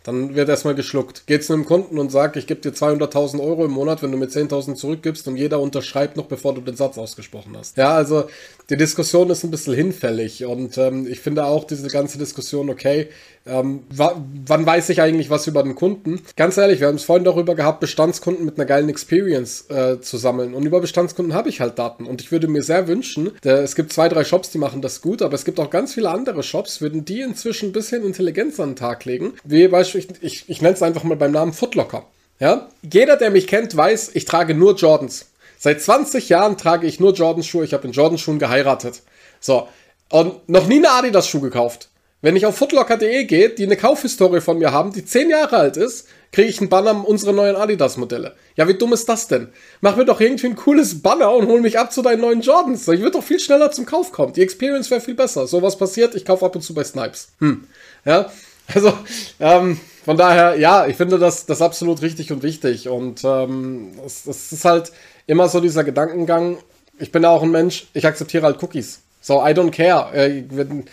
[0.03, 1.27] Dann wird erstmal geschluckt.
[1.27, 4.17] Geht zu einem Kunden und sagt, ich gebe dir 200.000 Euro im Monat, wenn du
[4.17, 7.75] mir 10.000 zurückgibst und jeder unterschreibt noch, bevor du den Satz ausgesprochen hast.
[7.77, 8.29] Ja, also
[8.69, 13.09] die Diskussion ist ein bisschen hinfällig und ähm, ich finde auch diese ganze Diskussion, okay,
[13.45, 16.21] ähm, wann weiß ich eigentlich was über den Kunden?
[16.35, 20.17] Ganz ehrlich, wir haben es vorhin darüber gehabt, Bestandskunden mit einer geilen Experience äh, zu
[20.17, 20.53] sammeln.
[20.53, 22.05] Und über Bestandskunden habe ich halt Daten.
[22.05, 25.01] Und ich würde mir sehr wünschen, der, es gibt zwei, drei Shops, die machen das
[25.01, 28.59] gut, aber es gibt auch ganz viele andere Shops, würden die inzwischen ein bisschen Intelligenz
[28.59, 29.33] an den Tag legen.
[29.43, 32.05] Wie beispielsweise, ich, ich, ich nenne es einfach mal beim Namen Footlocker.
[32.39, 32.69] Ja?
[32.81, 35.27] Jeder, der mich kennt, weiß, ich trage nur Jordans.
[35.57, 37.65] Seit 20 Jahren trage ich nur Jordans-Schuhe.
[37.65, 39.01] Ich habe in Jordans-Schuhen geheiratet.
[39.41, 39.67] So.
[40.09, 41.88] Und noch nie eine Adidas-Schuh gekauft.
[42.21, 45.77] Wenn ich auf footlocker.de gehe, die eine Kaufhistorie von mir haben, die zehn Jahre alt
[45.77, 48.35] ist, kriege ich einen Banner unsere neuen Adidas-Modelle.
[48.55, 49.47] Ja, wie dumm ist das denn?
[49.79, 52.87] Mach mir doch irgendwie ein cooles Banner und hol mich ab zu deinen neuen Jordans.
[52.89, 54.33] Ich würde doch viel schneller zum Kauf kommen.
[54.33, 55.47] Die Experience wäre viel besser.
[55.47, 57.29] So was passiert, ich kaufe ab und zu bei Snipes.
[57.39, 57.63] Hm.
[58.03, 58.29] Ja,
[58.73, 58.93] also,
[59.39, 62.89] ähm, von daher, ja, ich finde das, das absolut richtig und wichtig.
[62.89, 64.91] Und ähm, es, es ist halt
[65.25, 66.57] immer so dieser Gedankengang.
[66.99, 69.01] Ich bin ja auch ein Mensch, ich akzeptiere halt Cookies.
[69.21, 70.13] So, I don't care.
[70.13, 70.85] Äh, wenn,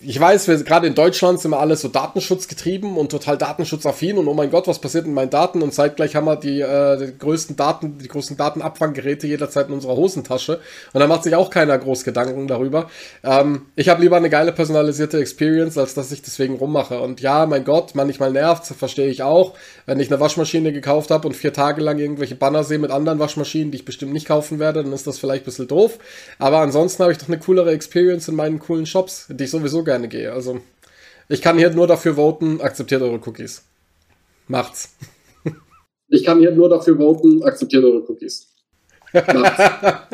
[0.00, 4.34] ich weiß, gerade in Deutschland sind wir alle so datenschutzgetrieben und total datenschutzaffin und oh
[4.34, 5.60] mein Gott, was passiert mit meinen Daten?
[5.60, 9.96] Und zeitgleich haben wir die, äh, die größten Daten, die größten Datenabfanggeräte jederzeit in unserer
[9.96, 10.60] Hosentasche.
[10.92, 12.88] Und da macht sich auch keiner groß Gedanken darüber.
[13.24, 17.00] Ähm, ich habe lieber eine geile personalisierte Experience, als dass ich deswegen rummache.
[17.00, 19.54] Und ja, mein Gott, manchmal nervt, verstehe ich auch.
[19.86, 23.18] Wenn ich eine Waschmaschine gekauft habe und vier Tage lang irgendwelche Banner sehe mit anderen
[23.18, 25.98] Waschmaschinen, die ich bestimmt nicht kaufen werde, dann ist das vielleicht ein bisschen doof.
[26.38, 29.87] Aber ansonsten habe ich doch eine coolere Experience in meinen coolen Shops, die ich sowieso
[29.88, 30.30] gerne gehe.
[30.30, 30.60] Also
[31.28, 33.64] ich kann hier nur dafür voten, akzeptiert eure Cookies.
[34.46, 34.94] Macht's.
[36.10, 38.54] Ich kann hier nur dafür voten, akzeptiert eure Cookies.
[39.12, 40.06] da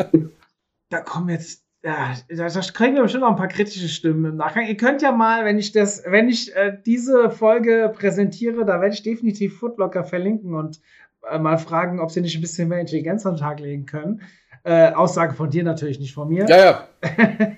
[1.04, 4.66] kommen jetzt, ja, da, kriegen wir bestimmt noch ein paar kritische Stimmen im Nachgang.
[4.66, 8.94] Ihr könnt ja mal, wenn ich das, wenn ich äh, diese Folge präsentiere, da werde
[8.94, 10.80] ich definitiv Footlocker verlinken und
[11.28, 14.22] äh, mal fragen, ob sie nicht ein bisschen mehr Intelligenz an den Tag legen können.
[14.66, 16.46] Äh, Aussage von dir natürlich, nicht von mir.
[16.48, 16.88] Ja, ja.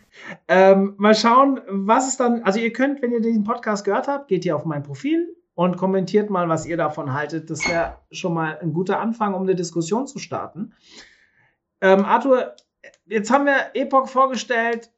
[0.49, 2.43] ähm, mal schauen, was es dann.
[2.43, 5.77] Also, ihr könnt, wenn ihr diesen Podcast gehört habt, geht ihr auf mein Profil und
[5.77, 7.49] kommentiert mal, was ihr davon haltet.
[7.49, 10.75] Das wäre schon mal ein guter Anfang, um eine Diskussion zu starten.
[11.81, 12.57] Ähm, Arthur,
[13.07, 14.91] jetzt haben wir Epoch vorgestellt.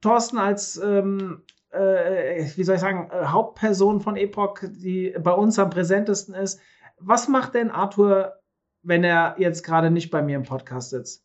[0.00, 5.58] Thorsten als, ähm, äh, wie soll ich sagen, äh, Hauptperson von Epoch, die bei uns
[5.58, 6.58] am präsentesten ist.
[6.98, 8.34] Was macht denn Arthur,
[8.82, 11.23] wenn er jetzt gerade nicht bei mir im Podcast sitzt?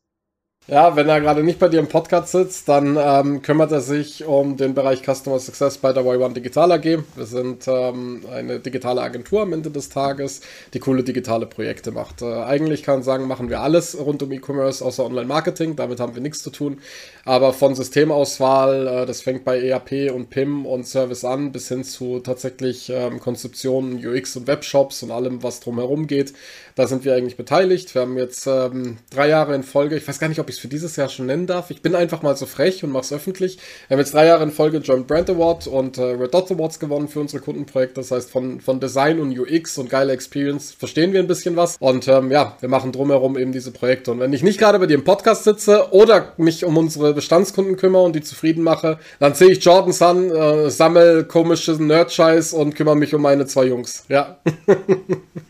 [0.68, 4.26] Ja, wenn er gerade nicht bei dir im Podcast sitzt, dann ähm, kümmert er sich
[4.26, 6.84] um den Bereich Customer Success bei der Y1 Digital AG.
[6.84, 10.42] Wir sind ähm, eine digitale Agentur am Ende des Tages,
[10.76, 12.22] die coole digitale Projekte macht.
[12.22, 15.76] Äh, eigentlich kann man sagen, machen wir alles rund um E-Commerce außer Online-Marketing.
[15.76, 16.78] Damit haben wir nichts zu tun.
[17.26, 21.84] Aber von Systemauswahl, äh, das fängt bei ERP und PIM und Service an, bis hin
[21.84, 26.34] zu tatsächlich ähm, Konzeptionen, UX und Webshops und allem, was drumherum geht.
[26.76, 27.94] Da sind wir eigentlich beteiligt.
[27.96, 30.62] Wir haben jetzt ähm, drei Jahre in Folge, ich weiß gar nicht, ob ich es
[30.62, 31.72] für dieses Jahr schon nennen darf.
[31.72, 33.58] Ich bin einfach mal so frech und mache es öffentlich.
[33.88, 36.80] Wir haben jetzt drei Jahre in Folge German Brand Award und äh, Red Dot Awards
[36.80, 37.96] gewonnen für unsere Kundenprojekte.
[37.96, 41.78] Das heißt, von, von Design und UX und geile Experience verstehen wir ein bisschen was.
[41.80, 44.12] Und ähm, ja, wir machen drumherum eben diese Projekte.
[44.12, 47.78] Und wenn ich nicht gerade bei dir im Podcast sitze oder mich um unsere Bestandskunden
[47.78, 52.76] kümmere und die zufrieden mache, dann sehe ich Jordan Sun, äh, sammel komisches Nerd-Scheiß und
[52.76, 54.06] kümmere mich um meine zwei Jungs.
[54.10, 54.40] Ja.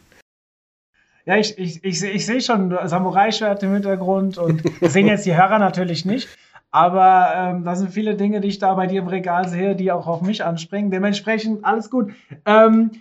[1.29, 5.59] Ja, ich, ich, ich, ich sehe schon Samurai-Schwert im Hintergrund und sehen jetzt die Hörer
[5.59, 6.27] natürlich nicht.
[6.71, 9.91] Aber ähm, da sind viele Dinge, die ich da bei dir im Regal sehe, die
[9.91, 10.89] auch auf mich anspringen.
[10.89, 12.13] Dementsprechend alles gut.
[12.47, 12.93] Ähm,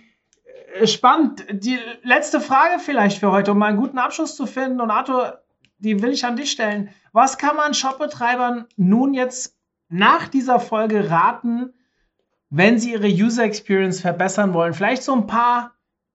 [0.79, 1.43] äh, spannend.
[1.51, 4.79] Die letzte Frage vielleicht für heute, um einen guten Abschluss zu finden.
[4.79, 5.41] Und Arthur,
[5.79, 6.89] die will ich an dich stellen.
[7.13, 9.57] Was kann man Shopbetreibern nun jetzt
[9.87, 11.73] nach dieser Folge raten,
[12.51, 14.75] wenn sie ihre User Experience verbessern wollen?
[14.75, 15.71] Vielleicht so ein paar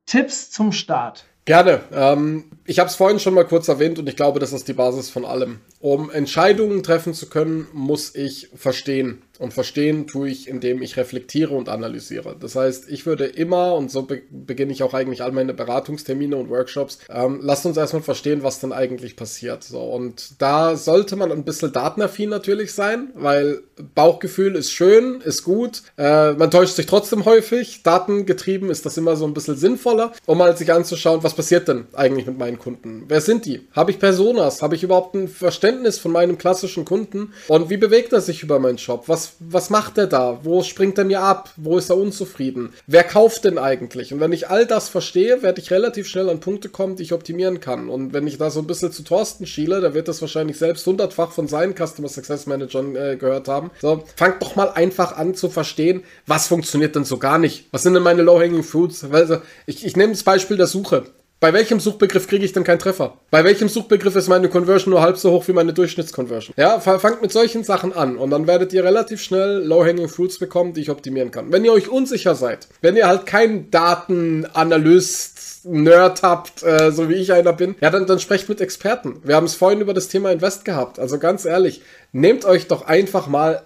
[0.07, 1.25] Tipps zum Start.
[1.45, 1.83] Gerne.
[1.93, 4.73] Ähm, ich habe es vorhin schon mal kurz erwähnt und ich glaube, das ist die
[4.73, 5.61] Basis von allem.
[5.79, 9.23] Um Entscheidungen treffen zu können, muss ich verstehen.
[9.39, 12.37] Und verstehen tue ich, indem ich reflektiere und analysiere.
[12.39, 16.37] Das heißt, ich würde immer, und so be beginne ich auch eigentlich all meine Beratungstermine
[16.37, 19.65] und Workshops, ähm, lasst uns erstmal verstehen, was denn eigentlich passiert.
[19.65, 23.63] So, und da sollte man ein bisschen datenaffin natürlich sein, weil
[23.95, 27.83] Bauchgefühl ist schön, ist gut, äh, man täuscht sich trotzdem häufig.
[27.83, 31.87] Datengetrieben ist das immer so ein bisschen sinnvoller, um mal sich anzuschauen, was passiert denn
[31.93, 33.05] eigentlich mit meinen Kunden?
[33.09, 33.67] Wer sind die?
[33.73, 34.63] Habe ich Personas?
[34.63, 37.33] Habe ich überhaupt ein Verständnis von meinem klassischen Kunden?
[37.49, 39.09] Und wie bewegt er sich über meinen Shop?
[39.09, 40.41] Was Was, was macht er da?
[40.43, 41.51] Wo springt er mir ab?
[41.57, 42.75] Wo ist er unzufrieden?
[42.87, 44.13] Wer kauft denn eigentlich?
[44.13, 47.13] Und wenn ich all das verstehe, werde ich relativ schnell an Punkte kommen, die ich
[47.13, 47.89] optimieren kann.
[47.89, 50.87] Und wenn ich da so ein bisschen zu Thorsten schiele, der wird das wahrscheinlich selbst
[50.87, 53.71] hundertfach von seinen Customer Success Managern äh, gehört haben.
[53.81, 57.69] So, fangt doch mal einfach an zu verstehen, was funktioniert denn so gar nicht?
[57.71, 59.05] Was sind denn meine Low-Hanging Fruits?
[59.11, 61.05] Also, ich, ich nehme das Beispiel der Suche.
[61.41, 63.19] Bei welchem Suchbegriff kriege ich denn keinen Treffer?
[63.31, 66.55] Bei welchem Suchbegriff ist meine Conversion nur halb so hoch wie meine Durchschnittsconversion?
[66.57, 70.73] Ja, fangt mit solchen Sachen an und dann werdet ihr relativ schnell Low-Hanging Fruits bekommen,
[70.73, 71.53] die ich optimieren kann.
[71.53, 77.15] Wenn ihr euch unsicher seid, wenn ihr halt kein Datenanalyst Nerd habt, äh, so wie
[77.15, 79.21] ich einer bin, ja, dann, dann sprecht mit Experten.
[79.25, 80.99] Wir haben es vorhin über das Thema Invest gehabt.
[80.99, 81.83] Also ganz ehrlich,
[82.13, 83.63] nehmt euch doch einfach mal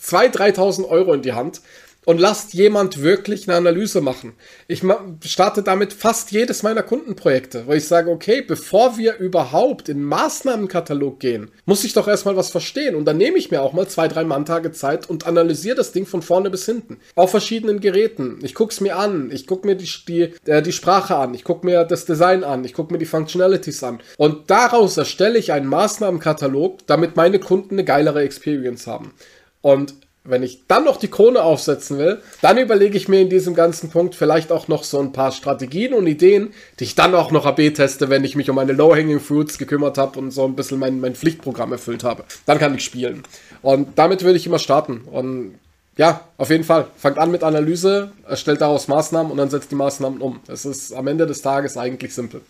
[0.00, 1.60] 2.000, 3.000 Euro in die Hand
[2.06, 4.34] und lasst jemand wirklich eine Analyse machen.
[4.68, 4.82] Ich
[5.24, 11.18] starte damit fast jedes meiner Kundenprojekte, wo ich sage, okay, bevor wir überhaupt in Maßnahmenkatalog
[11.18, 12.94] gehen, muss ich doch erstmal was verstehen.
[12.94, 16.06] Und dann nehme ich mir auch mal zwei, drei Manntage Zeit und analysiere das Ding
[16.06, 16.98] von vorne bis hinten.
[17.16, 18.38] Auf verschiedenen Geräten.
[18.42, 19.30] Ich gucke es mir an.
[19.32, 21.34] Ich gucke mir die, die, äh, die Sprache an.
[21.34, 22.64] Ich gucke mir das Design an.
[22.64, 24.00] Ich gucke mir die Functionalities an.
[24.16, 29.12] Und daraus erstelle ich einen Maßnahmenkatalog, damit meine Kunden eine geilere Experience haben.
[29.60, 29.94] Und
[30.28, 33.90] wenn ich dann noch die Krone aufsetzen will, dann überlege ich mir in diesem ganzen
[33.90, 37.46] Punkt vielleicht auch noch so ein paar Strategien und Ideen, die ich dann auch noch
[37.46, 40.78] AB teste, wenn ich mich um meine Low-Hanging Fruits gekümmert habe und so ein bisschen
[40.78, 42.24] mein, mein Pflichtprogramm erfüllt habe.
[42.44, 43.22] Dann kann ich spielen.
[43.62, 45.02] Und damit würde ich immer starten.
[45.10, 45.54] Und
[45.96, 46.86] ja, auf jeden Fall.
[46.96, 50.40] Fangt an mit Analyse, erstellt daraus Maßnahmen und dann setzt die Maßnahmen um.
[50.46, 52.42] Es ist am Ende des Tages eigentlich simpel.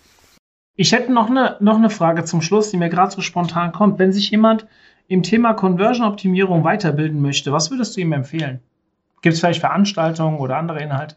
[0.75, 3.99] Ich hätte noch eine, noch eine Frage zum Schluss, die mir gerade so spontan kommt.
[3.99, 4.67] Wenn sich jemand
[5.09, 8.61] im Thema Conversion-Optimierung weiterbilden möchte, was würdest du ihm empfehlen?
[9.23, 11.17] Gibt es vielleicht Veranstaltungen oder andere Inhalte?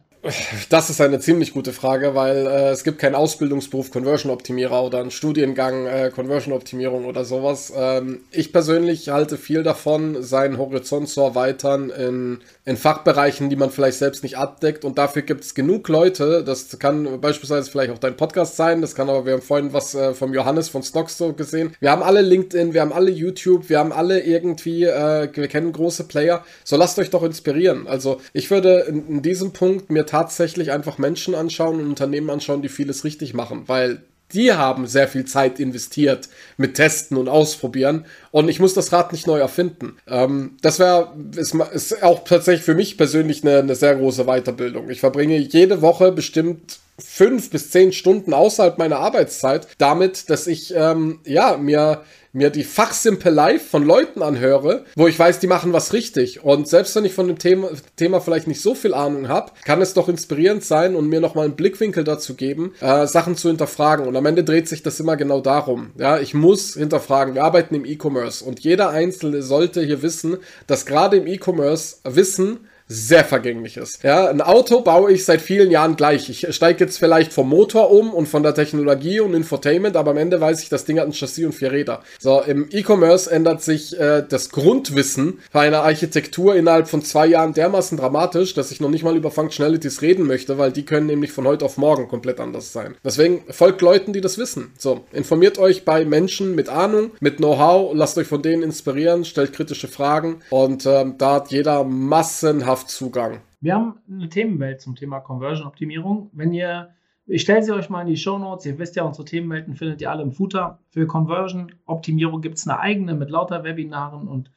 [0.69, 5.11] Das ist eine ziemlich gute Frage, weil äh, es gibt keinen Ausbildungsberuf Conversion-Optimierer oder einen
[5.11, 7.71] Studiengang äh, Conversion-Optimierung oder sowas.
[7.73, 13.71] Ähm, ich persönlich halte viel davon, seinen Horizont zu erweitern in, in Fachbereichen, die man
[13.71, 14.83] vielleicht selbst nicht abdeckt.
[14.83, 16.43] Und dafür gibt es genug Leute.
[16.43, 18.81] Das kann beispielsweise vielleicht auch dein Podcast sein.
[18.81, 21.73] Das kann aber, wir haben vorhin was äh, vom Johannes von Stockstore gesehen.
[21.79, 25.71] Wir haben alle LinkedIn, wir haben alle YouTube, wir haben alle irgendwie, äh, wir kennen
[25.71, 26.43] große Player.
[26.65, 27.87] So lasst euch doch inspirieren.
[27.87, 32.61] Also ich würde in, in diesem Punkt mir tatsächlich einfach Menschen anschauen und Unternehmen anschauen,
[32.61, 34.01] die vieles richtig machen, weil
[34.33, 39.11] die haben sehr viel Zeit investiert mit Testen und Ausprobieren und ich muss das Rad
[39.11, 39.97] nicht neu erfinden.
[40.07, 44.89] Ähm, das wäre, ist, ist, auch tatsächlich für mich persönlich eine, eine sehr große Weiterbildung.
[44.89, 50.73] Ich verbringe jede Woche bestimmt fünf bis zehn Stunden außerhalb meiner Arbeitszeit damit, dass ich
[50.75, 55.93] ähm, ja mir mir die Fachsimpelei von Leuten anhöre, wo ich weiß, die machen was
[55.93, 56.43] richtig.
[56.43, 59.81] Und selbst wenn ich von dem Thema, Thema vielleicht nicht so viel Ahnung habe, kann
[59.81, 64.07] es doch inspirierend sein und mir nochmal einen Blickwinkel dazu geben, äh, Sachen zu hinterfragen.
[64.07, 65.91] Und am Ende dreht sich das immer genau darum.
[65.97, 67.33] Ja, ich muss hinterfragen.
[67.33, 70.37] Wir arbeiten im E-Commerce und jeder Einzelne sollte hier wissen,
[70.67, 74.01] dass gerade im E-Commerce Wissen sehr vergänglich ist.
[74.03, 76.27] Ja, ein Auto baue ich seit vielen Jahren gleich.
[76.27, 80.17] Ich steige jetzt vielleicht vom Motor um und von der Technologie und Infotainment, aber am
[80.17, 82.01] Ende weiß ich, das Ding hat ein Chassis und vier Räder.
[82.17, 87.53] So, im E-Commerce ändert sich äh, das Grundwissen für eine Architektur innerhalb von zwei Jahren
[87.53, 91.31] dermaßen dramatisch, dass ich noch nicht mal über Functionalities reden möchte, weil die können nämlich
[91.31, 92.95] von heute auf morgen komplett anders sein.
[93.03, 94.73] Deswegen folgt Leuten, die das wissen.
[94.79, 99.53] So, informiert euch bei Menschen mit Ahnung, mit Know-how, lasst euch von denen inspirieren, stellt
[99.53, 103.39] kritische Fragen und ähm, da hat jeder massenhaft Zugang.
[103.61, 106.29] Wir haben eine Themenwelt zum Thema Conversion-Optimierung.
[106.33, 106.89] Wenn ihr,
[107.25, 108.65] ich stelle sie euch mal in die Show Notes.
[108.65, 110.79] Ihr wisst ja, unsere Themenwelten findet ihr alle im Footer.
[110.89, 114.51] Für Conversion-Optimierung gibt es eine eigene mit lauter Webinaren und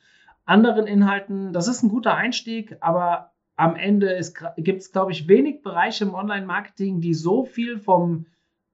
[0.45, 1.53] anderen Inhalten.
[1.53, 4.19] Das ist ein guter Einstieg, aber am Ende
[4.57, 8.27] gibt es, glaube ich, wenig Bereiche im Online-Marketing, die so viel vom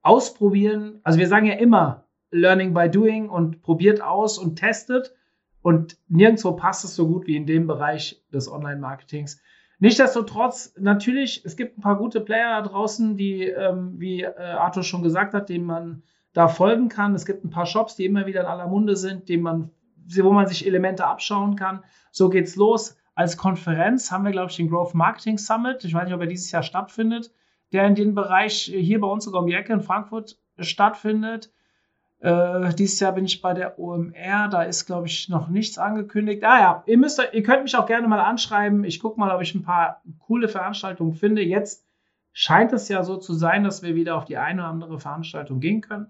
[0.02, 5.14] Ausprobieren, also wir sagen ja immer Learning by Doing und probiert aus und testet.
[5.68, 9.38] Und nirgendwo passt es so gut wie in dem Bereich des Online-Marketings.
[9.80, 14.82] Nichtsdestotrotz, natürlich, es gibt ein paar gute Player da draußen, die, ähm, wie äh, Arthur
[14.82, 16.02] schon gesagt hat, denen man
[16.32, 17.14] da folgen kann.
[17.14, 19.70] Es gibt ein paar Shops, die immer wieder in aller Munde sind, denen man,
[20.22, 21.84] wo man sich Elemente abschauen kann.
[22.12, 22.96] So geht's los.
[23.14, 25.84] Als Konferenz haben wir, glaube ich, den Growth Marketing Summit.
[25.84, 27.30] Ich weiß nicht, ob er dieses Jahr stattfindet,
[27.74, 31.52] der in dem Bereich hier bei uns sogar um die Ecke in Frankfurt stattfindet.
[32.20, 36.42] Äh, dieses Jahr bin ich bei der OMR, da ist, glaube ich, noch nichts angekündigt.
[36.44, 38.84] Ah ja, ihr, müsst, ihr könnt mich auch gerne mal anschreiben.
[38.84, 41.42] Ich gucke mal, ob ich ein paar coole Veranstaltungen finde.
[41.42, 41.86] Jetzt
[42.32, 45.60] scheint es ja so zu sein, dass wir wieder auf die eine oder andere Veranstaltung
[45.60, 46.06] gehen können.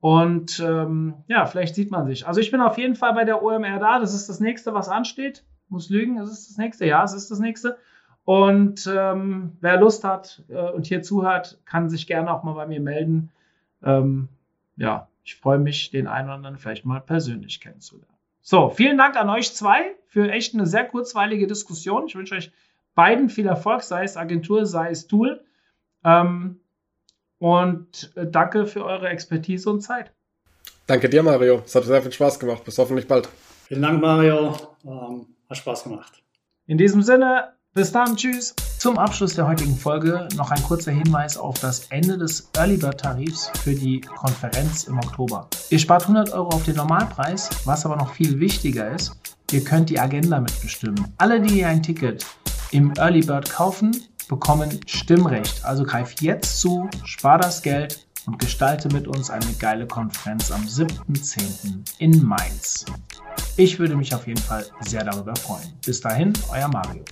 [0.00, 2.26] Und ähm, ja, vielleicht sieht man sich.
[2.26, 3.98] Also ich bin auf jeden Fall bei der OMR da.
[3.98, 5.44] Das ist das nächste, was ansteht.
[5.68, 6.86] Muss lügen, es ist das nächste.
[6.86, 7.76] Ja, es ist das nächste.
[8.24, 12.66] Und ähm, wer Lust hat äh, und hier zuhört, kann sich gerne auch mal bei
[12.66, 13.30] mir melden.
[13.82, 14.28] Ähm,
[14.76, 18.12] ja, ich freue mich, den einen oder anderen vielleicht mal persönlich kennenzulernen.
[18.42, 22.06] So, vielen Dank an euch zwei für echt eine sehr kurzweilige Diskussion.
[22.08, 22.50] Ich wünsche euch
[22.96, 25.44] beiden viel Erfolg, sei es Agentur, sei es Tool.
[26.02, 26.58] Ähm,
[27.38, 30.12] und äh, danke für eure Expertise und Zeit.
[30.88, 31.62] Danke dir, Mario.
[31.64, 32.64] Es hat sehr viel Spaß gemacht.
[32.64, 33.28] Bis hoffentlich bald.
[33.68, 34.56] Vielen Dank, Mario.
[34.84, 36.24] Ähm, hat Spaß gemacht.
[36.66, 38.56] In diesem Sinne, bis dann, tschüss.
[38.80, 42.98] Zum Abschluss der heutigen Folge noch ein kurzer Hinweis auf das Ende des Early Bird
[42.98, 45.48] Tarifs für die Konferenz im Oktober.
[45.68, 49.12] Ihr spart 100 Euro auf den Normalpreis, was aber noch viel wichtiger ist,
[49.52, 51.12] ihr könnt die Agenda mitbestimmen.
[51.18, 52.24] Alle, die ein Ticket
[52.70, 53.94] im Early Bird kaufen,
[54.30, 55.62] bekommen Stimmrecht.
[55.62, 60.62] Also greif jetzt zu, spar das Geld und gestalte mit uns eine geile Konferenz am
[60.62, 61.86] 7.10.
[61.98, 62.86] in Mainz.
[63.58, 65.68] Ich würde mich auf jeden Fall sehr darüber freuen.
[65.84, 67.04] Bis dahin, euer Mario.